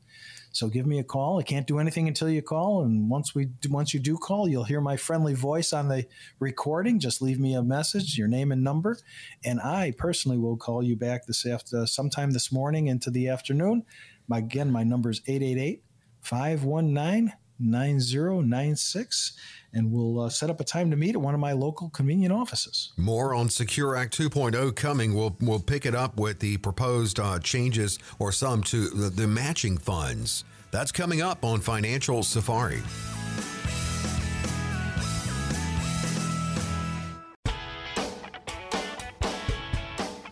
[0.58, 1.38] so give me a call.
[1.38, 4.64] I can't do anything until you call, and once we once you do call, you'll
[4.64, 6.08] hear my friendly voice on the
[6.40, 7.00] recording.
[7.00, 8.98] Just leave me a message, your name and number,
[9.46, 13.28] and I personally will call you back this after uh, sometime this morning into the
[13.28, 13.86] afternoon.
[14.28, 15.84] My, again, my number is 888
[16.22, 19.34] 519 9096
[19.78, 22.34] and we'll uh, set up a time to meet at one of my local convenient
[22.34, 22.92] offices.
[22.98, 25.14] More on Secure Act 2.0 coming.
[25.14, 29.28] We'll we'll pick it up with the proposed uh, changes or some to the, the
[29.28, 30.44] matching funds.
[30.72, 32.82] That's coming up on Financial Safari.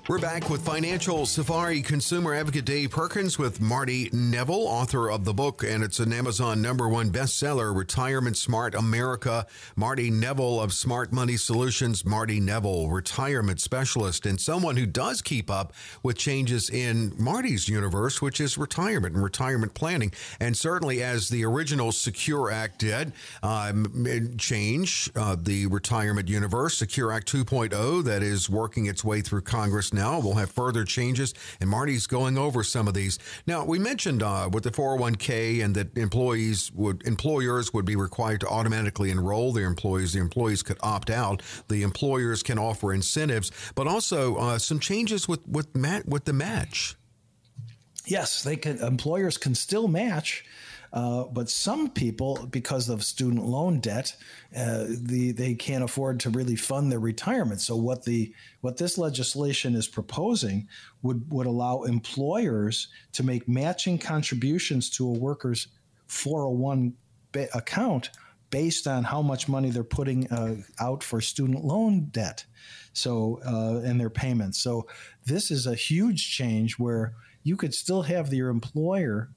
[0.07, 5.33] We're back with Financial Safari consumer advocate Dave Perkins with Marty Neville, author of the
[5.33, 9.47] book, and it's an Amazon number one bestseller, Retirement Smart America.
[9.75, 15.49] Marty Neville of Smart Money Solutions, Marty Neville, retirement specialist, and someone who does keep
[15.49, 20.13] up with changes in Marty's universe, which is retirement and retirement planning.
[20.39, 27.11] And certainly, as the original Secure Act did, um, change uh, the retirement universe, Secure
[27.11, 30.19] Act 2.0, that is working its way through Congress now.
[30.19, 33.17] We'll have further changes, and Marty's going over some of these.
[33.47, 38.41] Now, we mentioned uh, with the 401k and that employees would employers would be required
[38.41, 40.13] to automatically enroll their employees.
[40.13, 41.41] The employees could opt out.
[41.67, 46.33] The employers can offer incentives, but also uh, some changes with with mat- with the
[46.33, 46.95] match.
[48.05, 48.77] Yes, they can.
[48.79, 50.43] Employers can still match
[50.95, 54.15] uh, but some people, because of student loan debt,
[54.55, 57.59] uh, the, they can't afford to really fund their retirement.
[57.59, 60.69] So what the what this legislation is proposing
[61.01, 65.67] would would allow employers to make matching contributions to a worker's
[66.07, 66.93] 401
[67.33, 68.11] ba- account
[68.49, 72.45] based on how much money they're putting uh, out for student loan debt
[72.93, 74.87] so uh, and their payments so
[75.25, 79.29] this is a huge change where you could still have your employer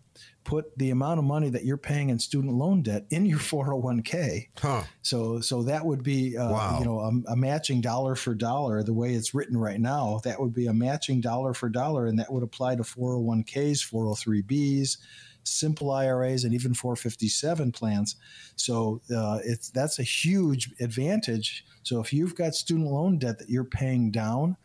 [0.48, 4.48] put the amount of money that you're paying in student loan debt in your 401k.
[4.58, 4.82] Huh.
[5.02, 6.78] So so that would be uh, wow.
[6.78, 10.20] you know a, a, matching dollar for dollar the way it's written right now.
[10.24, 14.96] That would be a matching dollar for dollar, and that would apply to 401ks, 403bs,
[15.44, 18.16] simple IRAs, and even 457 plans.
[18.56, 21.66] So uh, it's that's a huge advantage.
[21.82, 24.56] So if you've got student loan debt that you're paying down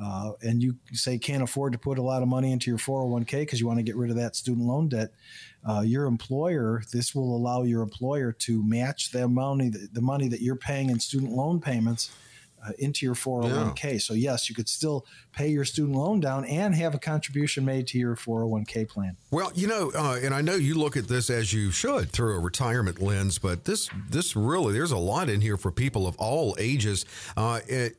[0.00, 3.40] uh, and you say can't afford to put a lot of money into your 401k
[3.40, 5.10] because you want to get rid of that student loan debt,
[5.68, 10.40] uh, your employer, this will allow your employer to match the money, the money that
[10.40, 12.10] you're paying in student loan payments
[12.64, 13.92] uh, into your 401k.
[13.92, 13.98] Yeah.
[13.98, 17.86] So yes, you could still pay your student loan down and have a contribution made
[17.88, 19.16] to your 401k plan.
[19.30, 22.36] Well, you know, uh, and I know you look at this as you should through
[22.36, 26.16] a retirement lens, but this this really there's a lot in here for people of
[26.16, 27.04] all ages.
[27.36, 27.96] Uh, it,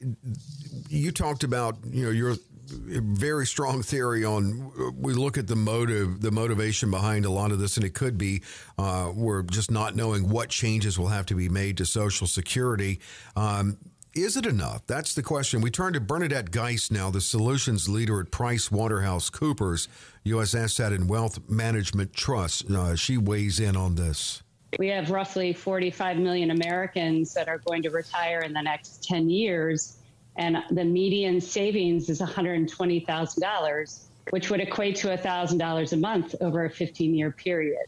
[0.89, 2.35] you talked about you know your
[2.69, 7.59] very strong theory on we look at the motive the motivation behind a lot of
[7.59, 8.41] this and it could be
[8.77, 12.99] uh, we're just not knowing what changes will have to be made to social security
[13.35, 13.77] um,
[14.13, 14.85] is it enough?
[14.87, 15.61] That's the question.
[15.61, 19.87] We turn to Bernadette Geis now, the solutions leader at Price Waterhouse Coopers,
[20.23, 20.55] U.S.
[20.55, 22.69] Asset and Wealth Management Trust.
[22.69, 24.41] Uh, she weighs in on this.
[24.79, 29.29] We have roughly 45 million Americans that are going to retire in the next 10
[29.29, 29.97] years,
[30.35, 33.99] and the median savings is $120,000,
[34.31, 37.85] which would equate to $1,000 a month over a 15 year period.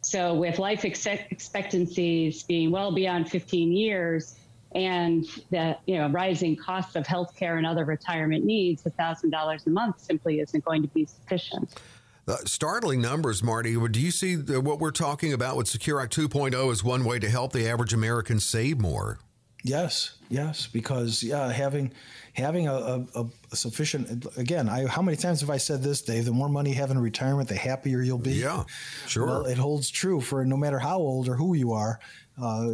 [0.00, 4.36] So, with life expectancies being well beyond 15 years,
[4.72, 9.70] and the you know rising costs of healthcare and other retirement needs, thousand dollars a
[9.70, 11.80] month simply isn't going to be sufficient.
[12.26, 13.74] Uh, startling numbers, Marty.
[13.88, 17.18] Do you see the, what we're talking about with Secure Act 2.0 as one way
[17.18, 19.18] to help the average American save more?
[19.64, 21.92] Yes, yes, because yeah, having
[22.34, 26.26] having a, a, a, sufficient again, I how many times have I said this, Dave?
[26.26, 28.34] The more money you have in retirement, the happier you'll be.
[28.34, 28.64] Yeah,
[29.06, 29.26] sure.
[29.26, 31.98] Well, it holds true for no matter how old or who you are
[32.40, 32.70] uh,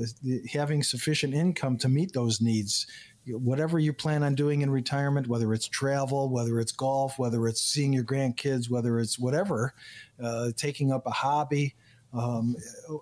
[0.52, 2.86] having sufficient income to meet those needs
[3.26, 7.62] whatever you plan on doing in retirement, whether it's travel, whether it's golf, whether it's
[7.62, 9.74] seeing your grandkids, whether it's whatever,
[10.22, 11.74] uh, taking up a hobby.
[12.12, 12.54] Um,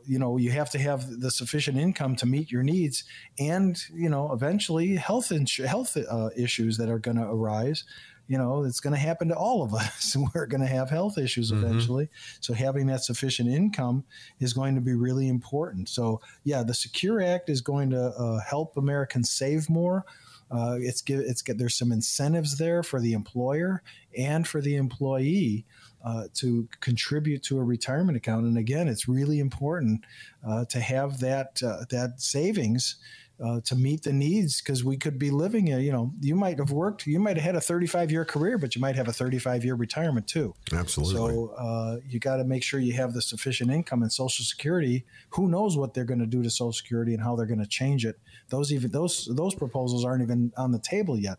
[0.07, 3.05] you know, you have to have the sufficient income to meet your needs,
[3.38, 7.85] and you know, eventually health ins- health uh, issues that are going to arise
[8.33, 10.16] you know, it's going to happen to all of us.
[10.35, 11.64] We're going to have health issues mm-hmm.
[11.66, 12.09] eventually.
[12.40, 14.05] So having that sufficient income
[14.40, 15.90] is going to be really important.
[15.90, 20.07] So yeah, the Secure Act is going to uh, help Americans save more.
[20.51, 23.83] Uh, it's give, it's there's some incentives there for the employer
[24.16, 25.66] and for the employee
[26.03, 28.47] uh, to contribute to a retirement account.
[28.47, 30.05] And again, it's really important
[30.47, 32.97] uh, to have that uh, that savings
[33.42, 36.59] uh, to meet the needs because we could be living a you know you might
[36.59, 39.12] have worked you might have had a 35 year career but you might have a
[39.12, 40.55] 35 year retirement too.
[40.73, 41.14] Absolutely.
[41.14, 45.05] So uh, you got to make sure you have the sufficient income and social security.
[45.31, 47.66] Who knows what they're going to do to social security and how they're going to
[47.66, 48.18] change it.
[48.49, 51.38] Those even those those proposals aren't even on the table yet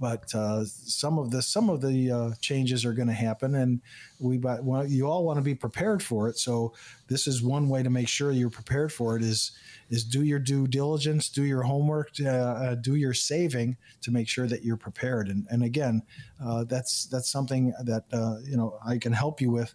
[0.00, 3.82] but uh, some of the some of the uh, changes are going to happen, and
[4.18, 6.38] we well, you all want to be prepared for it.
[6.38, 6.72] So
[7.08, 9.22] this is one way to make sure you're prepared for it.
[9.22, 9.52] Is
[9.90, 14.26] is do your due diligence, do your homework, uh, uh do your saving to make
[14.26, 15.28] sure that you're prepared.
[15.28, 16.02] And and again,
[16.42, 19.74] uh, that's that's something that uh, you know I can help you with.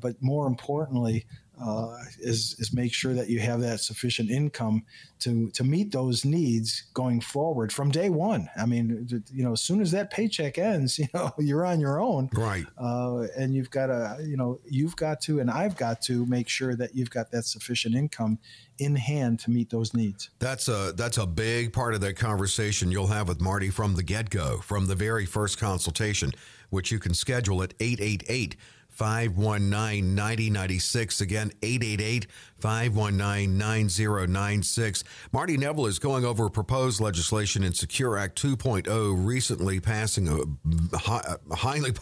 [0.00, 1.24] but more importantly,
[1.60, 4.84] uh, is is make sure that you have that sufficient income
[5.20, 8.48] to to meet those needs going forward from day one.
[8.56, 12.00] I mean, you know, as soon as that paycheck ends, you know, you're on your
[12.00, 12.66] own, right?
[12.78, 16.48] Uh, and you've got to, you know, you've got to, and I've got to make
[16.48, 18.38] sure that you've got that sufficient income
[18.78, 20.30] in hand to meet those needs.
[20.38, 24.02] That's a that's a big part of that conversation you'll have with Marty from the
[24.02, 26.32] get go, from the very first consultation,
[26.68, 28.56] which you can schedule at 888
[28.96, 31.20] 519 9096.
[31.20, 32.26] Again, 888
[32.58, 35.04] 519 9096.
[35.32, 41.92] Marty Neville is going over proposed legislation in Secure Act 2.0, recently passing a highly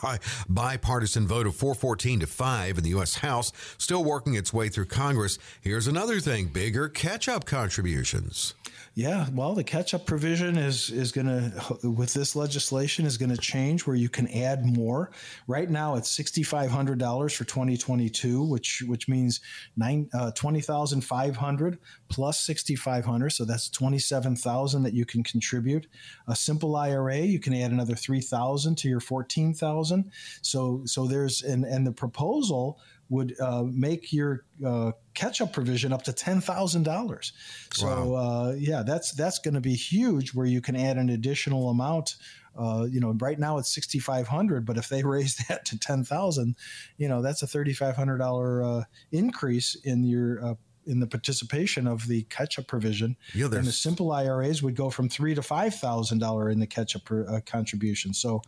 [0.49, 3.17] bipartisan vote of 414 to 5 in the U.S.
[3.17, 5.39] House, still working its way through Congress.
[5.61, 8.55] Here's another thing bigger catch up contributions.
[8.97, 13.37] Yeah, well, the catch-up provision is is going to with this legislation is going to
[13.37, 15.11] change where you can add more.
[15.49, 19.41] Right now, it's sixty five hundred dollars for twenty twenty two, which which means
[19.77, 21.79] nine uh, twenty thousand five hundred
[22.09, 25.89] plus sixty five hundred, so that's twenty seven thousand that you can contribute.
[26.29, 30.13] A simple IRA, you can add another three thousand to your fourteen thousand.
[30.41, 32.79] So so there's and and the proposal
[33.15, 37.33] would uh, make your uh, catch-up provision up to ten thousand dollars.
[37.73, 38.15] So wow.
[38.15, 40.35] uh, yeah, that's that's going to be huge.
[40.35, 42.17] Where you can add an additional amount.
[42.57, 45.79] Uh, you know, right now it's sixty five hundred, but if they raise that to
[45.79, 46.57] ten thousand,
[46.99, 50.55] you know, that's a thirty five hundred dollar uh, increase in your uh,
[50.87, 53.17] in the participation of the catch-up provision.
[53.35, 56.67] Yeah, and the simple IRAs would go from three to five thousand dollar in the
[56.67, 58.15] catch-up uh, contribution.
[58.15, 58.43] So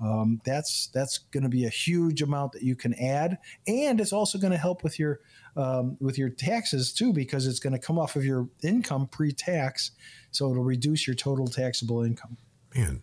[0.00, 4.12] um, that's that's going to be a huge amount that you can add, and it's
[4.12, 5.20] also going to help with your
[5.56, 9.90] um, with your taxes too, because it's going to come off of your income pre-tax,
[10.30, 12.36] so it'll reduce your total taxable income.
[12.74, 13.02] Man,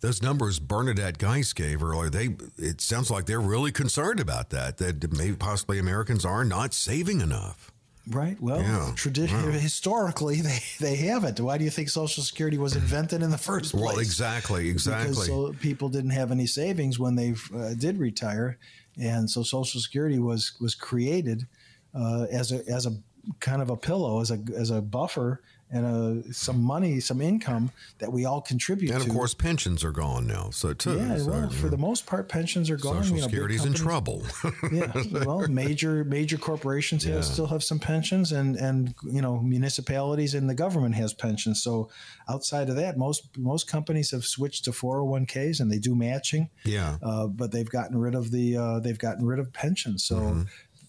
[0.00, 4.78] those numbers Bernadette Geis gave earlier, they it sounds like they're really concerned about that.
[4.78, 7.70] That maybe possibly Americans are not saving enough.
[8.08, 8.40] Right.
[8.40, 8.92] Well, yeah.
[8.96, 9.52] tradition wow.
[9.58, 11.38] historically they they haven't.
[11.38, 13.82] Why do you think Social Security was invented in the first place?
[13.82, 15.10] Well, exactly, exactly.
[15.10, 18.58] Because so people didn't have any savings when they uh, did retire,
[19.00, 21.46] and so Social Security was was created
[21.94, 22.96] uh, as a as a
[23.38, 25.40] kind of a pillow, as a as a buffer
[25.72, 29.08] and uh, some money, some income that we all contribute and to.
[29.08, 30.50] of course, pensions are gone now.
[30.50, 30.98] So too.
[30.98, 33.02] Yeah, so, well, for the most part, pensions are gone.
[33.02, 34.22] Social you know, Security's in trouble.
[34.72, 34.92] yeah,
[35.24, 37.14] well, major major corporations yeah.
[37.14, 41.62] have, still have some pensions, and and you know municipalities and the government has pensions.
[41.62, 41.88] So
[42.28, 46.50] outside of that, most most companies have switched to 401ks and they do matching.
[46.64, 50.04] Yeah, uh, but they've gotten rid of the uh, they've gotten rid of pensions.
[50.04, 50.16] So.
[50.16, 50.42] Mm-hmm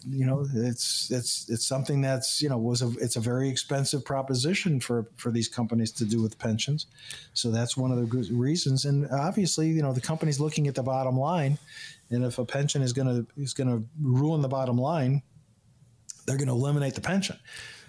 [0.07, 4.03] you know it's it's it's something that's you know was a it's a very expensive
[4.05, 6.87] proposition for for these companies to do with pensions.
[7.33, 8.85] So that's one of the good reasons.
[8.85, 11.57] And obviously you know the company's looking at the bottom line.
[12.09, 15.23] And if a pension is going to is going to ruin the bottom line
[16.25, 17.37] they're going to eliminate the pension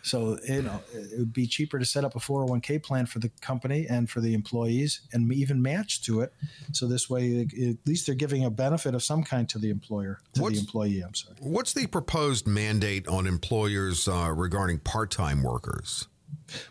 [0.04, 3.30] so you know it would be cheaper to set up a 401k plan for the
[3.40, 6.32] company and for the employees and even match to it.
[6.72, 10.20] So this way, at least they're giving a benefit of some kind to the employer
[10.34, 11.00] to what's, the employee.
[11.00, 11.36] I'm sorry.
[11.40, 16.06] What's the proposed mandate on employers uh, regarding part-time workers?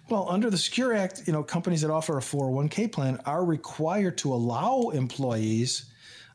[0.10, 4.20] Well, under the Secure Act, you know, companies that offer a 401k plan are required
[4.20, 5.86] to allow employees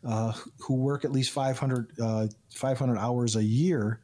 [0.04, 4.00] uh, who work at least 500, uh, 500 hours a year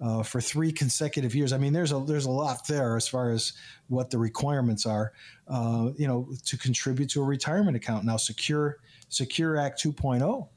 [0.00, 1.52] uh, for three consecutive years.
[1.52, 3.52] I mean, there's a there's a lot there as far as
[3.88, 5.12] what the requirements are.
[5.48, 8.04] Uh, you know, to contribute to a retirement account.
[8.04, 8.78] Now, Secure
[9.08, 10.48] Secure Act 2.0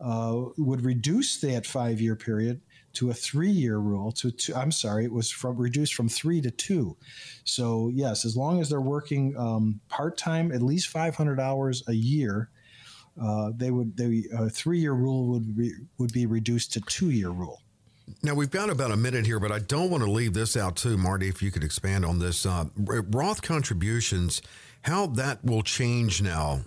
[0.00, 2.60] uh, would reduce that five year period
[2.94, 4.12] to a three year rule.
[4.12, 6.96] To I'm sorry, it was from reduced from three to two.
[7.44, 11.94] So yes, as long as they're working um, part time, at least 500 hours a
[11.94, 12.50] year.
[13.20, 17.10] Uh, they would the uh, three year rule would be would be reduced to two
[17.10, 17.60] year rule.
[18.22, 20.76] Now we've got about a minute here, but I don't want to leave this out
[20.76, 21.28] too, Marty.
[21.28, 24.42] If you could expand on this, uh, Roth contributions,
[24.82, 26.60] how that will change now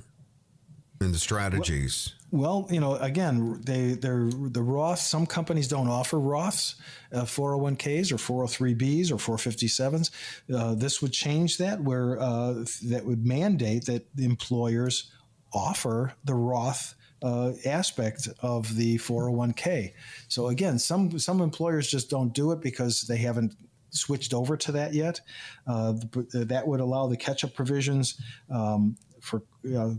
[1.02, 2.14] in the strategies.
[2.32, 5.00] Well, you know, again, they they're the Roth.
[5.00, 6.76] Some companies don't offer Roths,
[7.12, 10.10] uh, 401ks or 403bs or 457s.
[10.52, 15.12] Uh, this would change that, where uh, that would mandate that employers
[15.54, 19.94] offer the Roth uh, aspect of the 401k.
[20.28, 23.56] So again, some some employers just don't do it because they haven't
[23.92, 25.22] switched over to that yet.
[25.66, 25.94] Uh,
[26.34, 28.20] that would allow the catch-up provisions
[28.50, 29.44] um, for
[29.76, 29.92] uh,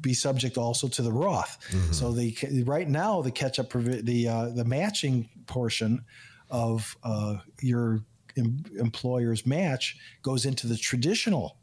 [0.00, 1.58] be subject also to the Roth.
[1.70, 1.92] Mm-hmm.
[1.92, 6.04] So the right now the catch-up provi- the uh, the matching portion
[6.50, 8.00] of uh, your
[8.36, 11.56] em- employer's match goes into the traditional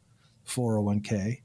[0.48, 1.42] 401k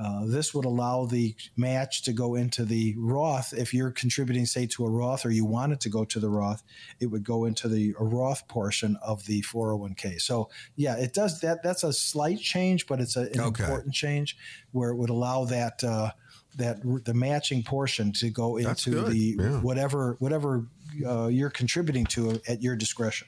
[0.00, 3.52] uh, this would allow the match to go into the Roth.
[3.52, 6.28] If you're contributing, say, to a Roth or you want it to go to the
[6.28, 6.62] Roth,
[7.00, 10.20] it would go into the Roth portion of the 401k.
[10.20, 11.62] So, yeah, it does that.
[11.62, 13.64] That's a slight change, but it's a, an okay.
[13.64, 14.36] important change
[14.72, 15.82] where it would allow that.
[15.84, 16.10] Uh,
[16.58, 19.60] that the matching portion to go into the yeah.
[19.60, 20.66] whatever whatever
[21.06, 23.26] uh, you're contributing to at your discretion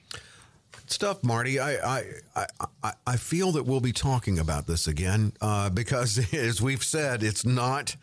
[0.91, 1.59] stuff, Marty.
[1.61, 1.75] I,
[2.37, 2.47] I,
[2.83, 7.23] I, I feel that we'll be talking about this again uh, because, as we've said,
[7.23, 7.97] it's not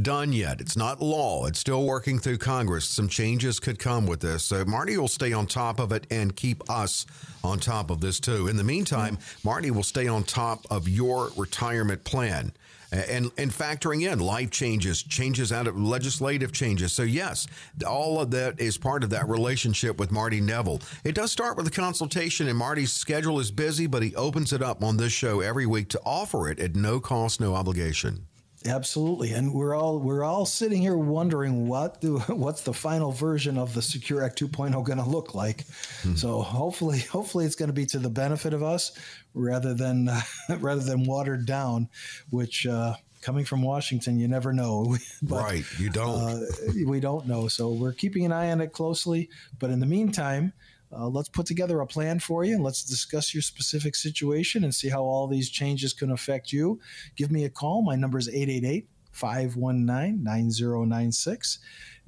[0.00, 0.60] done yet.
[0.60, 1.46] It's not law.
[1.46, 2.84] It's still working through Congress.
[2.84, 4.44] Some changes could come with this.
[4.44, 7.06] So Marty will stay on top of it and keep us
[7.42, 8.48] on top of this too.
[8.48, 12.52] In the meantime, Marty will stay on top of your retirement plan
[12.96, 16.92] and and factoring in life changes, changes out of legislative changes.
[16.92, 17.46] So yes,
[17.86, 20.80] all of that is part of that relationship with Marty Neville.
[21.04, 24.62] It does start with a consultation, and Marty's schedule is busy, but he opens it
[24.62, 28.26] up on this show every week to offer it at no cost, no obligation.
[28.66, 33.58] Absolutely, and we're all we're all sitting here wondering what do, what's the final version
[33.58, 35.64] of the Secure Act 2.0 going to look like.
[36.02, 36.14] Hmm.
[36.14, 38.92] So hopefully, hopefully it's going to be to the benefit of us
[39.34, 40.20] rather than uh,
[40.58, 41.88] rather than watered down,
[42.30, 42.66] which.
[42.66, 44.96] Uh, coming from Washington, you never know.
[45.20, 46.20] but, right, you don't.
[46.20, 46.40] Uh,
[46.86, 49.28] we don't know, so we're keeping an eye on it closely.
[49.58, 50.52] But in the meantime,
[50.92, 54.74] uh, let's put together a plan for you and let's discuss your specific situation and
[54.74, 56.80] see how all these changes can affect you.
[57.16, 57.82] Give me a call.
[57.82, 61.58] My number is 888 519 9096.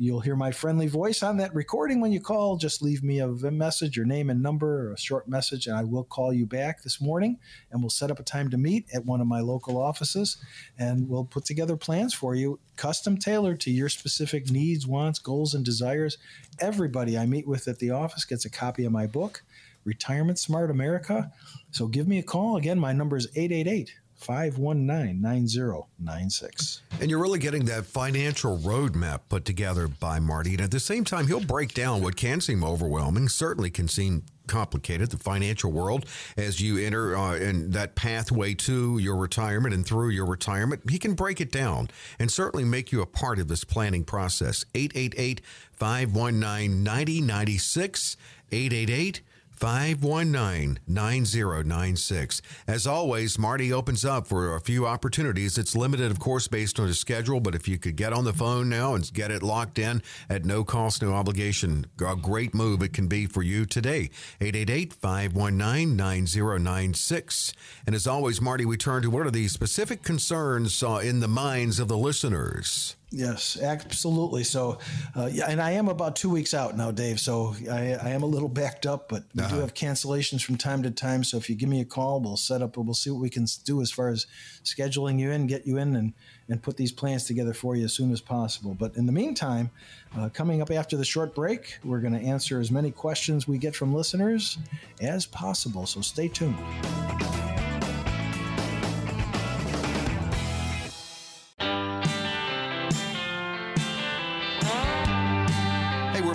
[0.00, 2.56] You'll hear my friendly voice on that recording when you call.
[2.56, 5.82] Just leave me a message, your name and number, or a short message, and I
[5.82, 7.36] will call you back this morning
[7.72, 10.36] and we'll set up a time to meet at one of my local offices
[10.78, 15.52] and we'll put together plans for you, custom tailored to your specific needs, wants, goals,
[15.52, 16.16] and desires.
[16.60, 19.42] Everybody I meet with at the office gets a copy of my book,
[19.84, 21.32] Retirement Smart America.
[21.72, 22.56] So give me a call.
[22.56, 26.82] Again, my number is 888 519 9096.
[27.00, 30.52] And you're really getting that financial roadmap put together by Marty.
[30.52, 34.24] And at the same time, he'll break down what can seem overwhelming, certainly can seem
[34.48, 36.04] complicated, the financial world,
[36.36, 40.90] as you enter uh, in that pathway to your retirement and through your retirement.
[40.90, 41.88] He can break it down
[42.18, 44.64] and certainly make you a part of this planning process.
[44.74, 45.40] 888
[45.72, 48.16] 519 9096.
[48.50, 49.20] 888
[49.58, 52.42] 519 9096.
[52.66, 55.58] As always, Marty opens up for a few opportunities.
[55.58, 58.32] It's limited, of course, based on his schedule, but if you could get on the
[58.32, 62.82] phone now and get it locked in at no cost, no obligation, a great move
[62.82, 64.10] it can be for you today.
[64.40, 67.52] 888 519 9096.
[67.86, 71.28] And as always, Marty, we turn to what are the specific concerns uh, in the
[71.28, 72.96] minds of the listeners?
[73.10, 74.44] Yes, absolutely.
[74.44, 74.78] So,
[75.16, 77.18] uh, yeah, and I am about two weeks out now, Dave.
[77.18, 79.54] So I, I am a little backed up, but we uh-huh.
[79.54, 81.24] do have cancellations from time to time.
[81.24, 83.46] So if you give me a call, we'll set up, we'll see what we can
[83.64, 84.26] do as far as
[84.62, 86.12] scheduling you in, get you in, and
[86.50, 88.74] and put these plans together for you as soon as possible.
[88.74, 89.70] But in the meantime,
[90.16, 93.58] uh, coming up after the short break, we're going to answer as many questions we
[93.58, 94.58] get from listeners
[95.00, 95.86] as possible.
[95.86, 96.56] So stay tuned.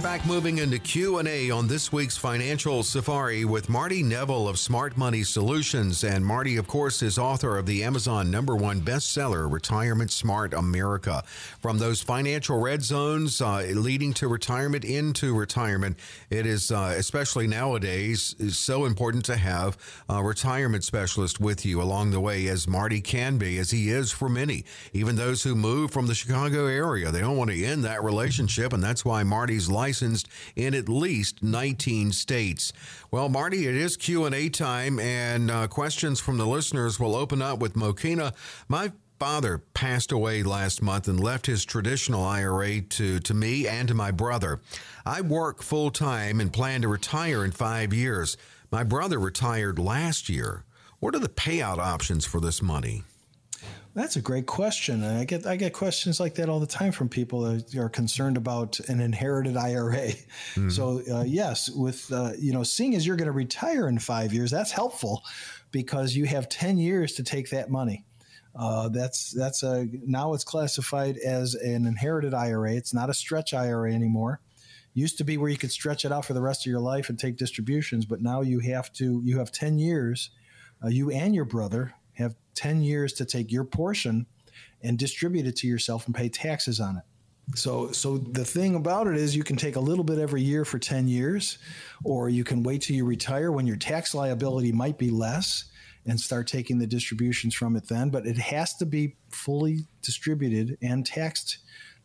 [0.04, 5.24] Back moving into Q&A on this week's Financial Safari with Marty Neville of Smart Money
[5.24, 6.04] Solutions.
[6.04, 11.24] And Marty, of course, is author of the Amazon number one bestseller, Retirement Smart America.
[11.62, 15.98] From those financial red zones uh, leading to retirement into retirement,
[16.30, 19.78] it is, uh, especially nowadays, is so important to have
[20.10, 24.12] a retirement specialist with you along the way, as Marty can be, as he is
[24.12, 24.66] for many.
[24.92, 28.74] Even those who move from the Chicago area, they don't want to end that relationship,
[28.74, 32.74] and that's why Marty's Marty's licensed in at least 19 states.
[33.12, 37.60] Well, Marty, it is Q&A time and uh, questions from the listeners will open up
[37.60, 38.34] with Mokina.
[38.68, 43.88] My father passed away last month and left his traditional IRA to, to me and
[43.88, 44.62] to my brother.
[45.06, 48.36] I work full time and plan to retire in five years.
[48.72, 50.66] My brother retired last year.
[51.00, 53.04] What are the payout options for this money?
[53.96, 56.92] That's a great question, and I get I get questions like that all the time
[56.92, 60.14] from people that are concerned about an inherited IRA.
[60.56, 60.70] Mm-hmm.
[60.70, 64.34] So uh, yes, with uh, you know, seeing as you're going to retire in five
[64.34, 65.24] years, that's helpful
[65.72, 68.04] because you have ten years to take that money.
[68.56, 72.74] Uh, that's that's a now it's classified as an inherited IRA.
[72.74, 74.42] It's not a stretch IRA anymore.
[74.96, 77.10] Used to be where you could stretch it out for the rest of your life
[77.10, 80.32] and take distributions, but now you have to you have ten years.
[80.84, 81.94] Uh, you and your brother
[82.56, 84.26] 10 years to take your portion
[84.82, 87.04] and distribute it to yourself and pay taxes on it.
[87.56, 90.64] So, so the thing about it is you can take a little bit every year
[90.64, 91.58] for 10 years,
[92.04, 95.66] or you can wait till you retire when your tax liability might be less
[96.06, 98.10] and start taking the distributions from it then.
[98.10, 101.60] But it has to be fully distributed and taxed,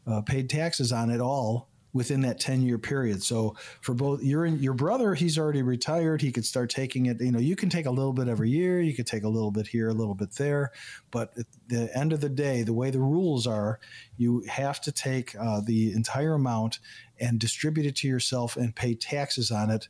[0.06, 3.22] uh, paid taxes on it all within that 10 year period.
[3.22, 6.20] So for both your your brother, he's already retired.
[6.20, 7.20] He could start taking it.
[7.20, 8.80] You know, you can take a little bit every year.
[8.80, 10.72] You could take a little bit here, a little bit there.
[11.10, 13.80] But at the end of the day, the way the rules are,
[14.16, 16.78] you have to take uh, the entire amount
[17.20, 19.88] and distribute it to yourself and pay taxes on it.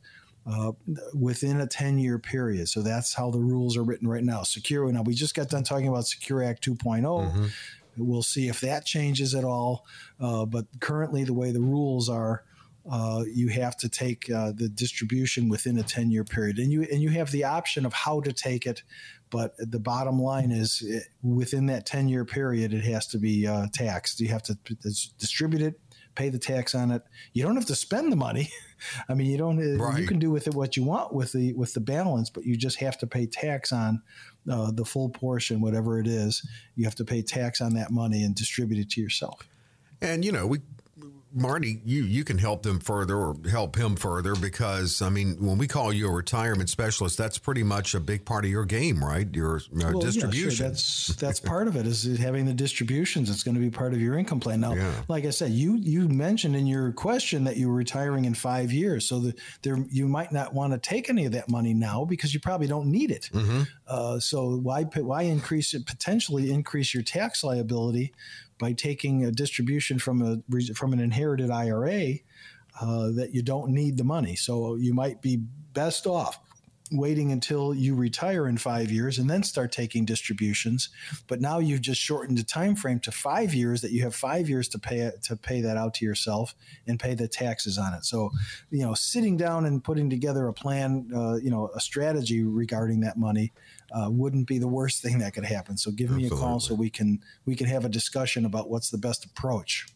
[0.49, 0.71] Uh,
[1.13, 2.67] within a 10 year period.
[2.67, 4.41] So that's how the rules are written right now.
[4.41, 4.91] Secure.
[4.91, 7.03] Now, we just got done talking about Secure Act 2.0.
[7.03, 7.45] Mm-hmm.
[8.01, 9.85] We'll see if that changes at all.
[10.19, 12.43] Uh, but currently, the way the rules are,
[12.89, 16.87] uh, you have to take uh, the distribution within a 10 year period and you
[16.91, 18.83] and you have the option of how to take it
[19.29, 23.45] but the bottom line is it, within that 10 year period it has to be
[23.45, 24.57] uh, taxed you have to
[25.19, 25.79] distribute it
[26.15, 28.49] pay the tax on it you don't have to spend the money
[29.09, 29.99] i mean you don't uh, right.
[29.99, 32.55] you can do with it what you want with the with the balance but you
[32.55, 34.01] just have to pay tax on
[34.49, 36.45] uh, the full portion, whatever it is,
[36.75, 39.47] you have to pay tax on that money and distribute it to yourself.
[40.01, 40.59] And you know, we
[41.31, 45.59] Marty, you you can help them further or help him further because I mean, when
[45.59, 49.03] we call you a retirement specialist, that's pretty much a big part of your game,
[49.03, 49.27] right?
[49.35, 50.49] Your uh, well, distribution.
[50.49, 50.67] Yeah, sure.
[50.67, 53.29] That's that's part of it is having the distributions.
[53.29, 54.61] It's going to be part of your income plan.
[54.61, 54.91] Now, yeah.
[55.07, 58.71] like I said, you you mentioned in your question that you were retiring in five
[58.71, 62.05] years, so the, there you might not want to take any of that money now
[62.05, 63.29] because you probably don't need it.
[63.31, 63.63] Mm-hmm.
[63.89, 65.85] Uh, so why why increase it?
[65.85, 68.13] Potentially increase your tax liability
[68.59, 72.15] by taking a distribution from a from an inherited IRA
[72.79, 74.35] uh, that you don't need the money.
[74.35, 75.37] So you might be
[75.73, 76.39] best off
[76.91, 80.89] waiting until you retire in five years and then start taking distributions.
[81.27, 84.49] But now you've just shortened the time frame to five years that you have five
[84.49, 86.55] years to pay to pay that out to yourself
[86.87, 88.05] and pay the taxes on it.
[88.05, 88.31] So,
[88.71, 93.01] you know, sitting down and putting together a plan, uh, you know, a strategy regarding
[93.01, 93.51] that money
[93.91, 95.77] uh, wouldn't be the worst thing that could happen.
[95.77, 96.29] So give Absolutely.
[96.29, 99.25] me a call so we can we can have a discussion about what's the best
[99.25, 99.87] approach.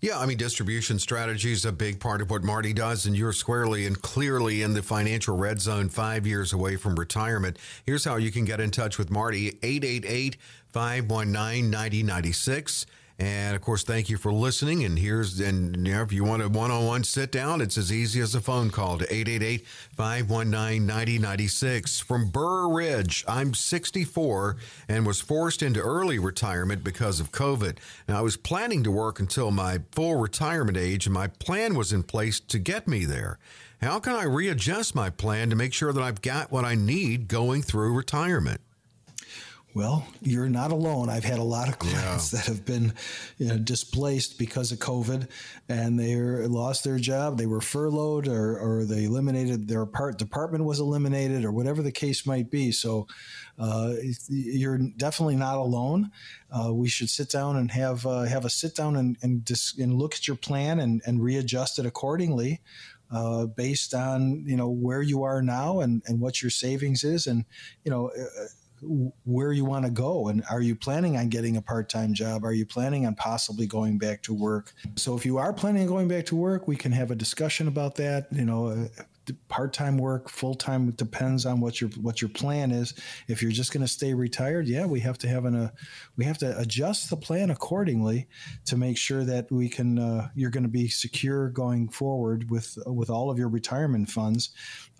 [0.00, 3.32] Yeah, I mean, distribution strategy is a big part of what Marty does, and you're
[3.32, 7.58] squarely and clearly in the financial red zone five years away from retirement.
[7.84, 10.36] Here's how you can get in touch with Marty 888
[10.68, 12.86] 519 9096.
[13.18, 14.84] And of course, thank you for listening.
[14.84, 17.76] And here's, and you know, if you want a one on one sit down, it's
[17.76, 21.98] as easy as a phone call to 888 519 9096.
[21.98, 24.56] From Burr Ridge, I'm 64
[24.88, 27.78] and was forced into early retirement because of COVID.
[28.08, 31.92] Now, I was planning to work until my full retirement age, and my plan was
[31.92, 33.40] in place to get me there.
[33.82, 37.26] How can I readjust my plan to make sure that I've got what I need
[37.26, 38.60] going through retirement?
[39.78, 41.08] Well, you're not alone.
[41.08, 42.40] I've had a lot of clients yeah.
[42.40, 42.94] that have been
[43.36, 45.28] you know, displaced because of COVID
[45.68, 47.38] and they lost their job.
[47.38, 51.92] They were furloughed or, or they eliminated their part department was eliminated or whatever the
[51.92, 52.72] case might be.
[52.72, 53.06] So
[53.56, 53.92] uh,
[54.28, 56.10] you're definitely not alone.
[56.50, 59.78] Uh, we should sit down and have uh, have a sit down and and, dis-
[59.78, 62.60] and look at your plan and, and readjust it accordingly.
[63.12, 67.26] Uh, based on you know where you are now and, and what your savings is
[67.26, 67.46] and
[67.82, 68.44] you know uh,
[69.24, 72.44] where you want to go and are you planning on getting a part-time job?
[72.44, 74.72] Are you planning on possibly going back to work?
[74.96, 77.68] So if you are planning on going back to work we can have a discussion
[77.68, 79.02] about that you know uh,
[79.48, 82.94] part-time work full-time depends on what your what your plan is.
[83.28, 85.70] If you're just going to stay retired yeah we have to have an uh,
[86.16, 88.28] we have to adjust the plan accordingly
[88.66, 92.78] to make sure that we can uh, you're going to be secure going forward with
[92.86, 94.50] with all of your retirement funds.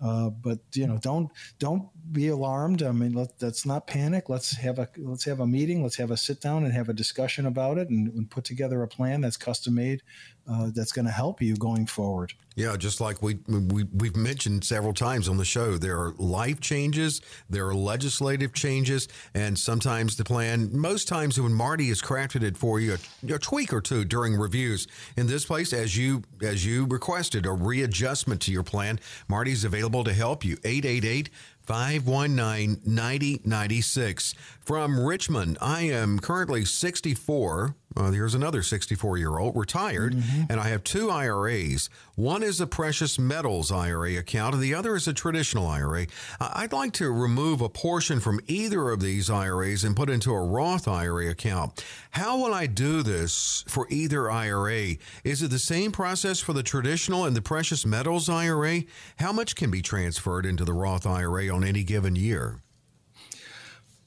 [0.01, 2.83] Uh, but you know don't don't be alarmed.
[2.83, 4.29] I mean let, let's not panic.
[4.29, 5.83] Let's have a let's have a meeting.
[5.83, 8.81] Let's have a sit down and have a discussion about it and, and put together
[8.81, 10.01] a plan that's custom made
[10.49, 12.33] uh, that's going to help you going forward.
[12.55, 16.59] Yeah, just like we, we we've mentioned several times on the show, there are life
[16.59, 20.69] changes, there are legislative changes, and sometimes the plan.
[20.73, 22.97] Most times when Marty has crafted it for you,
[23.29, 24.87] a, a tweak or two during reviews.
[25.15, 30.03] In this place, as you as you requested, a readjustment to your plan, Marty's available
[30.03, 30.57] to help you.
[30.65, 31.29] 888
[31.69, 34.33] 519 9096.
[34.69, 37.75] From Richmond, I am currently 64.
[37.97, 40.43] Uh, here's another 64 year old, retired, mm-hmm.
[40.47, 41.89] and I have two IRAs.
[42.13, 46.05] One is a precious metals IRA account, and the other is a traditional IRA.
[46.39, 50.45] I'd like to remove a portion from either of these IRAs and put into a
[50.45, 51.83] Roth IRA account.
[52.11, 54.97] How will I do this for either IRA?
[55.23, 58.83] Is it the same process for the traditional and the precious metals IRA?
[59.17, 62.61] How much can be transferred into the Roth IRA on any given year?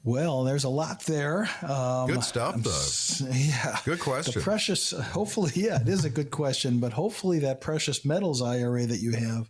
[0.05, 1.49] Well, there's a lot there.
[1.63, 3.29] Um, good stuff, though.
[3.33, 3.79] Yeah.
[3.85, 4.35] Good question.
[4.35, 8.87] The precious, hopefully, yeah, it is a good question, but hopefully that precious metals IRA
[8.87, 9.49] that you have,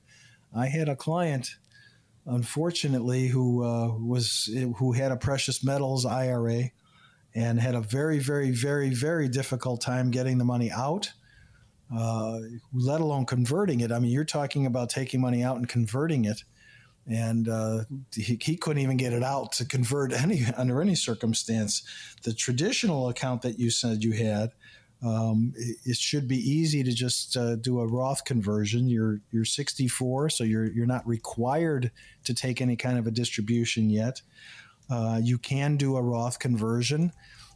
[0.55, 1.57] I had a client,
[2.27, 6.71] unfortunately, who uh, was who had a precious metals IRA,
[7.35, 11.11] and had a very, very, very, very difficult time getting the money out.
[11.95, 12.41] Uh,
[12.75, 13.91] let alone converting it.
[13.93, 16.43] I mean, you're talking about taking money out and converting it
[17.07, 17.85] and uh,
[18.15, 21.83] he, he, couldn't even get it out to convert any under any circumstance.
[22.23, 24.53] The traditional account that you said you had,
[25.05, 28.89] um, it, it, should be easy to just uh, do a Roth conversion.
[28.89, 31.91] You're you're 64, so you're you're not required
[32.25, 34.23] to take any kind of a distribution yet.
[34.89, 37.13] Uh, you can do a Roth conversion,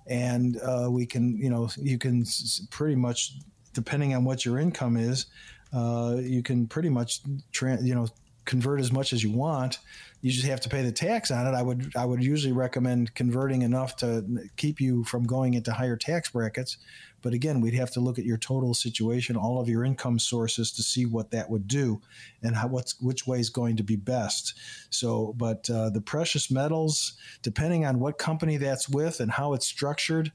[0.09, 2.25] and uh, we can you know you can
[2.71, 3.35] pretty much
[3.75, 5.27] depending on what your income is.
[5.73, 7.21] Uh, you can pretty much
[7.53, 8.09] tra- you know
[8.47, 9.79] convert as much as you want.
[10.23, 11.55] You just have to pay the tax on it.
[11.55, 14.25] I would I would usually recommend converting enough to
[14.57, 16.79] keep you from going into higher tax brackets.
[17.23, 20.71] But again, we'd have to look at your total situation, all of your income sources,
[20.73, 22.01] to see what that would do,
[22.43, 24.55] and how what's which way is going to be best.
[24.91, 29.67] So, but uh, the precious metals, depending on what company that's with and how it's
[29.67, 30.33] structured,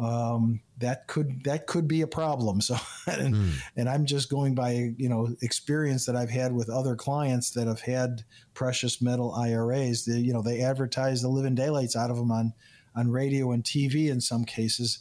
[0.00, 2.60] um, that could that could be a problem.
[2.60, 2.76] So,
[3.06, 3.52] and, mm.
[3.76, 7.66] and I'm just going by you know experience that I've had with other clients that
[7.66, 8.24] have had
[8.54, 10.06] precious metal IRAs.
[10.06, 12.54] They, you know, they advertise the living daylights out of them on
[12.96, 15.00] on radio and TV in some cases,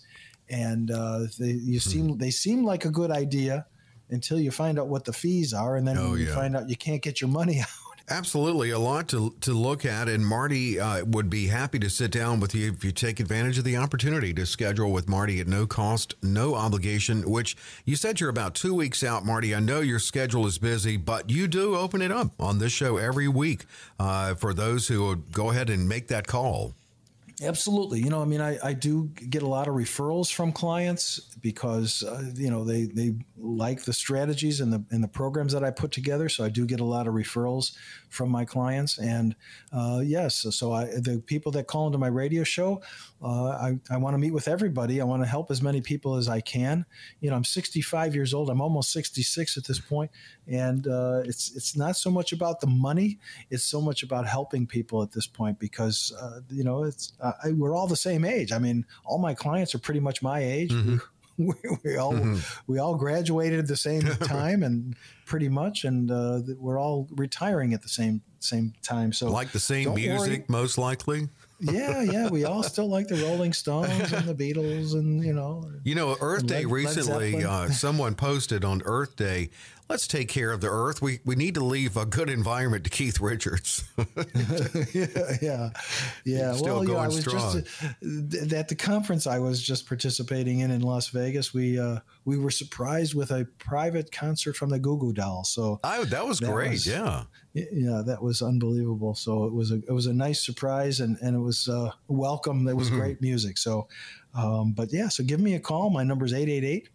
[0.50, 1.82] and uh, they you mm.
[1.82, 3.66] seem they seem like a good idea
[4.10, 6.36] until you find out what the fees are, and then oh, you yeah.
[6.36, 7.89] find out you can't get your money out.
[8.12, 10.10] Absolutely, a lot to, to look at.
[10.10, 13.60] And Marty uh, would be happy to sit down with you if you take advantage
[13.60, 17.56] of the opportunity to schedule with Marty at no cost, no obligation, which
[17.86, 19.54] you said you're about two weeks out, Marty.
[19.54, 22.98] I know your schedule is busy, but you do open it up on this show
[22.98, 23.66] every week
[24.00, 26.74] uh, for those who would go ahead and make that call.
[27.42, 28.00] Absolutely.
[28.02, 32.04] You know, I mean, I, I do get a lot of referrals from clients because,
[32.04, 35.72] uh, you know, they, they like the strategies and the, and the programs that I
[35.72, 36.28] put together.
[36.28, 37.78] So I do get a lot of referrals
[38.10, 38.98] from my clients.
[38.98, 39.38] And
[39.72, 42.82] uh, yes, so, so I, the people that call into my radio show,
[43.22, 45.00] uh, I, I want to meet with everybody.
[45.00, 46.86] I want to help as many people as I can.
[47.22, 48.50] You know, I'm 65 years old.
[48.50, 50.12] I'm almost 66 at this point,
[50.50, 53.20] and uh, it's it's not so much about the money.
[53.50, 57.52] It's so much about helping people at this point because uh, you know it's I,
[57.52, 58.52] we're all the same age.
[58.52, 60.72] I mean, all my clients are pretty much my age.
[60.72, 60.98] Mm-hmm.
[61.40, 61.54] We,
[61.86, 62.36] we, all mm-hmm.
[62.68, 64.94] we all graduated at the same time and
[65.26, 69.58] pretty much and uh, we're all retiring at the same same time so like the
[69.58, 70.46] same music worry.
[70.50, 71.30] most likely
[71.60, 75.70] yeah, yeah, we all still like the Rolling Stones and the Beatles, and you know.
[75.84, 79.50] You know, Earth Day Led, recently, uh, someone posted on Earth Day
[79.90, 81.02] let's take care of the earth.
[81.02, 83.84] We we need to leave a good environment to Keith Richards.
[84.94, 85.08] yeah,
[85.42, 85.70] yeah,
[86.24, 86.54] yeah.
[86.54, 87.64] Still well, going I was strong.
[87.64, 91.54] just uh, at the conference I was just participating in in Las Vegas.
[91.54, 95.50] We uh, we were surprised with a private concert from the Goo Goo Dolls.
[95.50, 96.72] So oh, that was that great.
[96.72, 97.24] Was, yeah,
[97.54, 99.16] yeah, that was unbelievable.
[99.16, 102.68] So it was a it was a nice surprise and and it was uh, welcome.
[102.68, 103.00] It was mm-hmm.
[103.00, 103.58] great music.
[103.58, 103.88] So,
[104.36, 105.90] um, but yeah, so give me a call.
[105.90, 106.90] My number is 888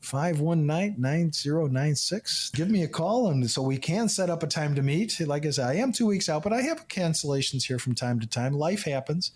[0.00, 2.50] 519 9096.
[2.50, 5.18] Give me a call and so we can set up a time to meet.
[5.20, 8.20] Like I said, I am two weeks out, but I have cancellations here from time
[8.20, 8.52] to time.
[8.52, 9.32] Life happens.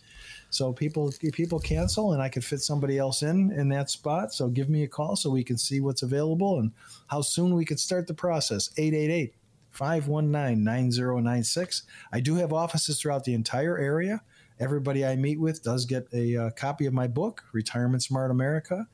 [0.51, 4.33] So people people cancel and I could fit somebody else in in that spot.
[4.33, 6.71] So give me a call so we can see what's available and
[7.09, 8.71] how soon we can start the process.
[8.77, 9.35] 888
[9.73, 11.83] 519 9096.
[12.12, 14.23] I do have offices throughout the entire area.
[14.61, 18.87] Everybody I meet with does get a uh, copy of my book, Retirement Smart America.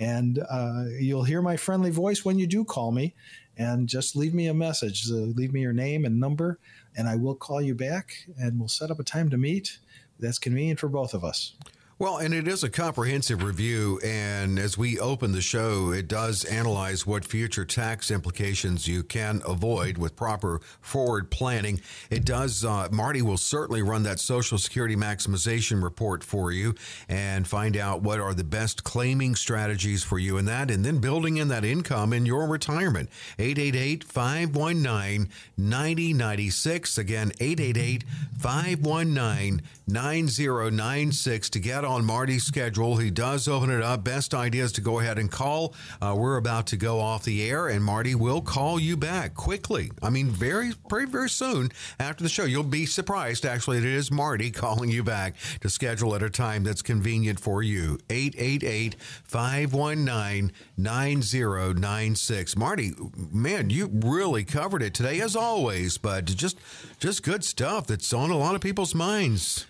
[0.00, 3.14] And uh, you'll hear my friendly voice when you do call me.
[3.56, 5.08] And just leave me a message.
[5.08, 6.58] Uh, leave me your name and number,
[6.96, 9.78] and I will call you back and we'll set up a time to meet
[10.18, 11.54] that's convenient for both of us.
[11.96, 14.00] Well, and it is a comprehensive review.
[14.02, 19.40] And as we open the show, it does analyze what future tax implications you can
[19.46, 21.80] avoid with proper forward planning.
[22.10, 26.74] It does, uh, Marty will certainly run that Social Security maximization report for you
[27.08, 30.98] and find out what are the best claiming strategies for you in that, and then
[30.98, 33.08] building in that income in your retirement.
[33.38, 36.98] 888 519 9096.
[36.98, 38.04] Again, 888
[38.36, 42.96] 519 9096 to get on Marty's schedule.
[42.96, 44.02] He does open it up.
[44.02, 45.74] Best idea is to go ahead and call.
[46.00, 49.90] Uh, we're about to go off the air, and Marty will call you back quickly.
[50.02, 51.70] I mean, very, very, very soon
[52.00, 52.44] after the show.
[52.44, 56.64] You'll be surprised, actually, it is Marty calling you back to schedule at a time
[56.64, 57.98] that's convenient for you.
[58.08, 62.56] 888 519 9096.
[62.56, 62.92] Marty,
[63.30, 66.58] man, you really covered it today, as always, but just,
[66.98, 69.66] just good stuff that's on a lot of people's minds.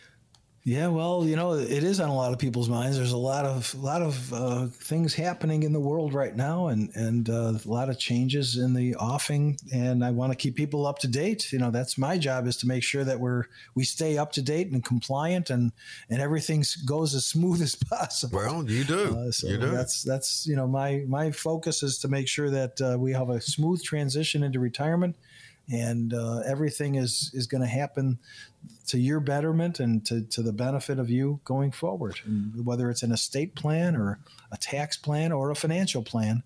[0.66, 2.96] Yeah, well, you know, it is on a lot of people's minds.
[2.96, 6.68] There's a lot of a lot of uh, things happening in the world right now,
[6.68, 9.58] and and uh, a lot of changes in the offing.
[9.74, 11.52] And I want to keep people up to date.
[11.52, 13.44] You know, that's my job is to make sure that we're
[13.74, 15.70] we stay up to date and compliant, and
[16.08, 18.38] and everything goes as smooth as possible.
[18.38, 19.18] Well, you do.
[19.18, 19.70] Uh, so you do.
[19.70, 23.28] That's that's you know my my focus is to make sure that uh, we have
[23.28, 25.16] a smooth transition into retirement
[25.72, 28.18] and uh, everything is is going to happen
[28.86, 32.20] to your betterment and to, to the benefit of you going forward.
[32.24, 34.18] And whether it's an estate plan or
[34.52, 36.42] a tax plan or a financial plan,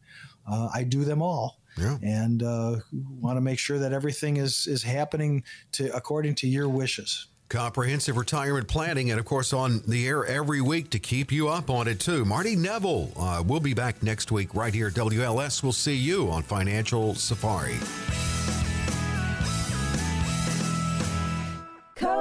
[0.51, 1.59] uh, I do them all.
[1.77, 1.97] Yeah.
[2.03, 2.77] And uh,
[3.21, 7.27] want to make sure that everything is is happening to according to your wishes.
[7.49, 11.71] Comprehensive retirement planning, and of course, on the air every week to keep you up
[11.71, 12.27] on it too.
[12.27, 15.63] Marty Neville, uh, we'll be back next week right here at WLS.
[15.63, 17.79] We'll see you on Financial Safari.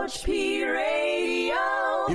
[0.08, 1.07] Coach P.